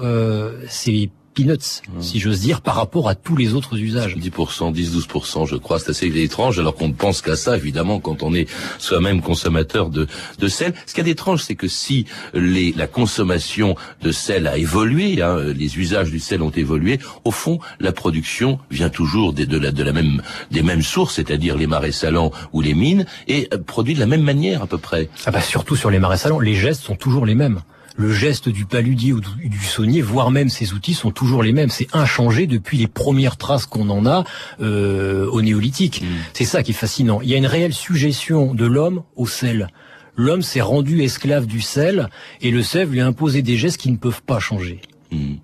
c'est 0.69 1.11
peanuts, 1.35 1.83
mmh. 1.89 2.01
si 2.01 2.21
j'ose 2.21 2.41
dire, 2.41 2.61
par 2.61 2.77
rapport 2.77 3.09
à 3.09 3.15
tous 3.15 3.37
les 3.37 3.55
autres 3.55 3.79
usages. 3.79 4.17
10%, 4.17 4.75
10-12%, 4.75 5.47
je 5.47 5.57
crois, 5.57 5.79
c'est 5.79 5.91
assez 5.91 6.07
étrange, 6.07 6.59
alors 6.59 6.75
qu'on 6.75 6.89
ne 6.89 6.95
pense 6.95 7.23
qu'à 7.23 7.37
ça, 7.37 7.57
évidemment, 7.57 8.01
quand 8.01 8.23
on 8.23 8.35
est 8.35 8.49
soi-même 8.79 9.23
consommateur 9.23 9.91
de, 9.91 10.07
de 10.39 10.49
sel. 10.49 10.75
Ce 10.87 10.95
qui 10.95 11.01
est 11.01 11.09
étrange, 11.09 11.43
c'est 11.43 11.55
que 11.55 11.69
si 11.69 12.07
les, 12.35 12.73
la 12.73 12.87
consommation 12.87 13.77
de 14.03 14.13
sel 14.13 14.47
a 14.47 14.57
évolué, 14.57 15.23
hein, 15.23 15.39
les 15.39 15.79
usages 15.79 16.11
du 16.11 16.21
sel 16.21 16.43
ont 16.43 16.51
évolué, 16.51 16.99
au 17.25 17.31
fond, 17.31 17.59
la 17.81 17.93
production 17.93 18.59
vient 18.71 18.91
toujours 18.91 19.33
des, 19.33 19.47
de, 19.47 19.59
la, 19.59 19.73
de 19.73 19.83
la 19.83 19.93
même, 19.93 20.23
des 20.51 20.63
mêmes 20.63 20.83
sources, 20.83 21.15
c'est-à-dire 21.15 21.57
les 21.57 21.67
marais 21.67 21.93
salants 21.93 22.33
ou 22.53 22.61
les 22.61 22.75
mines, 22.75 23.07
et 23.29 23.49
euh, 23.53 23.59
produit 23.59 23.95
de 23.95 24.01
la 24.01 24.07
même 24.07 24.23
manière 24.23 24.63
à 24.63 24.67
peu 24.67 24.79
près. 24.79 25.09
Ah 25.27 25.31
bah 25.31 25.41
surtout 25.41 25.77
sur 25.77 25.91
les 25.91 25.99
marais 25.99 26.19
salants, 26.19 26.41
les 26.41 26.55
gestes 26.55 26.83
sont 26.83 26.97
toujours 26.97 27.27
les 27.27 27.35
mêmes 27.35 27.61
le 27.97 28.13
geste 28.13 28.49
du 28.49 28.65
paludier 28.65 29.13
ou 29.13 29.21
du 29.21 29.59
saunier, 29.59 30.03
voire 30.03 30.31
même 30.31 30.49
ses 30.49 30.73
outils, 30.73 30.95
sont 30.95 31.11
toujours 31.11 31.43
les 31.43 31.53
mêmes. 31.53 31.71
C'est 31.71 31.89
inchangé 31.95 32.47
depuis 32.47 32.79
les 32.79 32.87
premières 32.87 33.37
traces 33.37 33.67
qu'on 33.67 33.91
en 33.91 34.07
a 34.07 34.25
euh, 34.61 35.29
au 35.31 35.43
néolithique. 35.43 36.03
Mm. 36.03 36.07
C'est 36.33 36.45
ça 36.45 36.63
qui 36.63 36.73
est 36.73 36.75
fascinant. 36.75 37.21
Il 37.21 37.29
y 37.29 37.35
a 37.35 37.37
une 37.37 37.47
réelle 37.47 37.75
suggestion 37.75 38.55
de 38.55 38.67
l'homme 38.67 39.03
au 39.17 39.27
sel. 39.27 39.69
L'homme 40.17 40.43
s'est 40.43 40.61
rendu 40.61 41.03
esclave 41.03 41.47
du 41.47 41.61
sel 41.61 42.09
et 42.41 42.51
le 42.51 42.63
sel 42.63 42.89
lui 42.89 43.01
a 43.01 43.07
imposé 43.07 43.43
des 43.43 43.57
gestes 43.57 43.79
qui 43.79 43.91
ne 43.91 43.97
peuvent 43.97 44.23
pas 44.23 44.41
changer. 44.41 44.81
Mm. 45.11 45.37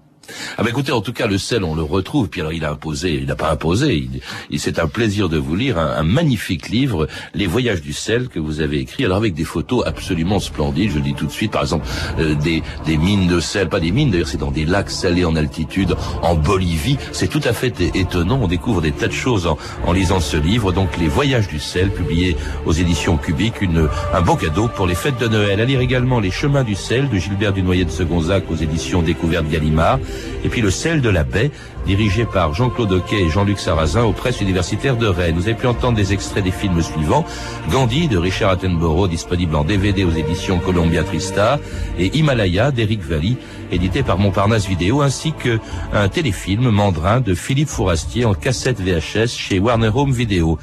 Ah 0.57 0.63
bah 0.63 0.71
écoutez, 0.71 0.93
en 0.93 1.01
tout 1.01 1.13
cas, 1.13 1.27
le 1.27 1.39
sel, 1.39 1.65
on 1.65 1.75
le 1.75 1.83
retrouve. 1.83 2.29
Puis 2.29 2.41
alors, 2.41 2.53
il 2.53 2.65
a 2.65 2.71
imposé, 2.71 3.15
il 3.15 3.27
n'a 3.27 3.37
pas 3.37 3.51
imposé. 3.51 4.09
Il, 4.51 4.61
c'est 4.61 4.79
un 4.79 4.89
plaisir 4.89 5.29
de 5.29 5.39
vous 5.39 5.57
lire 5.57 5.79
un, 5.79 6.03
magnifique 6.03 6.69
livre, 6.69 7.07
Les 7.35 7.47
Voyages 7.47 7.81
du 7.81 7.93
sel, 7.93 8.29
que 8.29 8.39
vous 8.39 8.61
avez 8.61 8.79
écrit. 8.79 9.05
Alors 9.05 9.19
avec 9.19 9.35
des 9.35 9.45
photos 9.45 9.85
absolument 9.87 10.41
splendides. 10.41 10.91
Je 10.91 10.97
le 10.97 11.03
dis 11.03 11.15
tout 11.15 11.27
de 11.27 11.33
suite. 11.33 11.53
Par 11.53 11.63
exemple, 11.63 11.87
euh, 12.19 12.35
des, 12.35 12.63
des 12.87 12.97
mines 12.97 13.29
de 13.29 13.41
sel, 13.41 13.69
pas 13.69 13.81
des 13.81 13.91
mines 13.91 14.11
d'ailleurs, 14.11 14.29
c'est 14.29 14.39
dans 14.39 14.51
des 14.51 14.65
lacs 14.65 14.91
salés 14.91 15.25
en 15.25 15.37
altitude, 15.37 15.95
en 16.23 16.35
Bolivie. 16.35 16.99
C'est 17.13 17.29
tout 17.29 17.41
à 17.45 17.53
fait 17.53 17.75
étonnant. 17.95 18.41
On 18.43 18.49
découvre 18.49 18.81
des 18.81 18.93
tas 18.93 19.09
de 19.09 19.13
choses 19.13 19.47
en, 19.47 19.59
en, 19.87 19.93
lisant 19.93 20.21
ce 20.21 20.37
livre. 20.37 20.73
Donc, 20.73 20.97
Les 20.99 21.09
Voyages 21.09 21.49
du 21.49 21.59
sel, 21.59 21.91
publié 21.91 22.37
aux 22.67 22.73
éditions 22.73 23.17
Cubiques, 23.17 23.61
une, 23.61 23.89
un 24.13 24.21
beau 24.21 24.37
cadeau 24.37 24.69
pour 24.69 24.87
les 24.87 24.95
fêtes 24.95 25.19
de 25.19 25.29
Noël. 25.29 25.61
À 25.61 25.65
lire 25.65 25.81
également 25.81 26.21
Les 26.21 26.31
Chemins 26.31 26.65
du 26.65 26.75
sel 26.75 27.09
de 27.09 27.19
Gilbert 27.19 27.53
Dunoyer 27.53 27.85
de 27.85 27.91
Segonzac 27.91 28.51
aux 28.51 28.57
éditions 28.57 29.03
Découverte 29.03 29.49
Gallimard. 29.49 29.99
Et 30.45 30.49
puis 30.49 30.61
Le 30.61 30.71
sel 30.71 31.01
de 31.01 31.09
la 31.09 31.25
baie, 31.25 31.51
dirigé 31.87 32.27
par 32.27 32.53
Jean-Claude 32.53 32.93
Oquet 32.93 33.23
et 33.23 33.31
Jean-Luc 33.31 33.59
Sarrazin 33.59 34.03
aux 34.03 34.13
presses 34.13 34.41
universitaires 34.41 34.97
de 34.97 35.07
Rennes. 35.07 35.37
Vous 35.37 35.49
avez 35.49 35.55
pu 35.55 35.67
entendre 35.67 35.97
des 35.97 36.13
extraits 36.13 36.45
des 36.45 36.51
films 36.51 36.83
suivants. 36.83 37.25
Gandhi 37.71 38.09
de 38.09 38.19
Richard 38.19 38.51
Attenborough, 38.51 39.09
disponible 39.09 39.57
en 39.57 39.65
DVD 39.65 40.05
aux 40.05 40.11
éditions 40.11 40.59
Columbia 40.59 41.03
Trista, 41.05 41.59
et 41.99 42.17
Himalaya 42.17 42.71
d'Eric 42.71 43.03
Valli, 43.03 43.37
édité 43.73 44.03
par 44.03 44.19
Montparnasse 44.19 44.69
Vidéo, 44.69 45.01
ainsi 45.01 45.33
que 45.33 45.59
un 45.95 46.09
téléfilm 46.09 46.69
Mandrin 46.69 47.21
de 47.21 47.35
Philippe 47.35 47.69
Fourastier 47.69 48.25
en 48.25 48.35
cassette 48.35 48.81
VHS 48.81 49.29
chez 49.29 49.59
Warner 49.59 49.91
Home 49.95 50.13
Video. 50.13 50.59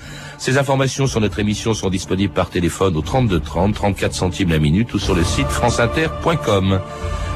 Ces 0.45 0.59
informations 0.59 1.07
sur 1.07 1.21
notre 1.21 1.39
émission 1.39 1.73
sont 1.73 1.89
disponibles 1.89 2.31
par 2.31 2.51
téléphone 2.51 2.95
au 2.97 3.01
32 3.01 3.39
30, 3.39 3.73
34 3.73 4.13
centimes 4.13 4.51
la 4.51 4.59
minute 4.59 4.93
ou 4.93 4.99
sur 4.99 5.15
le 5.15 5.23
site 5.23 5.47
franceinter.com. 5.47 6.81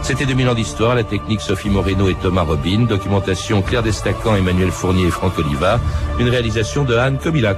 C'était 0.04 0.28
2000 0.28 0.50
ans 0.50 0.54
d'histoire, 0.54 0.94
la 0.94 1.04
technique 1.04 1.42
Sophie 1.42 1.72
Moreno 1.72 2.08
et 2.08 2.14
Thomas 2.14 2.44
Robin, 2.44 2.82
documentation 2.82 3.64
Claire 3.64 3.82
Destacan, 3.82 4.36
Emmanuel 4.36 4.70
Fournier 4.70 5.08
et 5.08 5.10
Franck 5.10 5.40
Oliva, 5.40 5.80
une 6.20 6.30
réalisation 6.30 6.84
de 6.84 6.94
Anne 6.94 7.18
Comilac. 7.18 7.58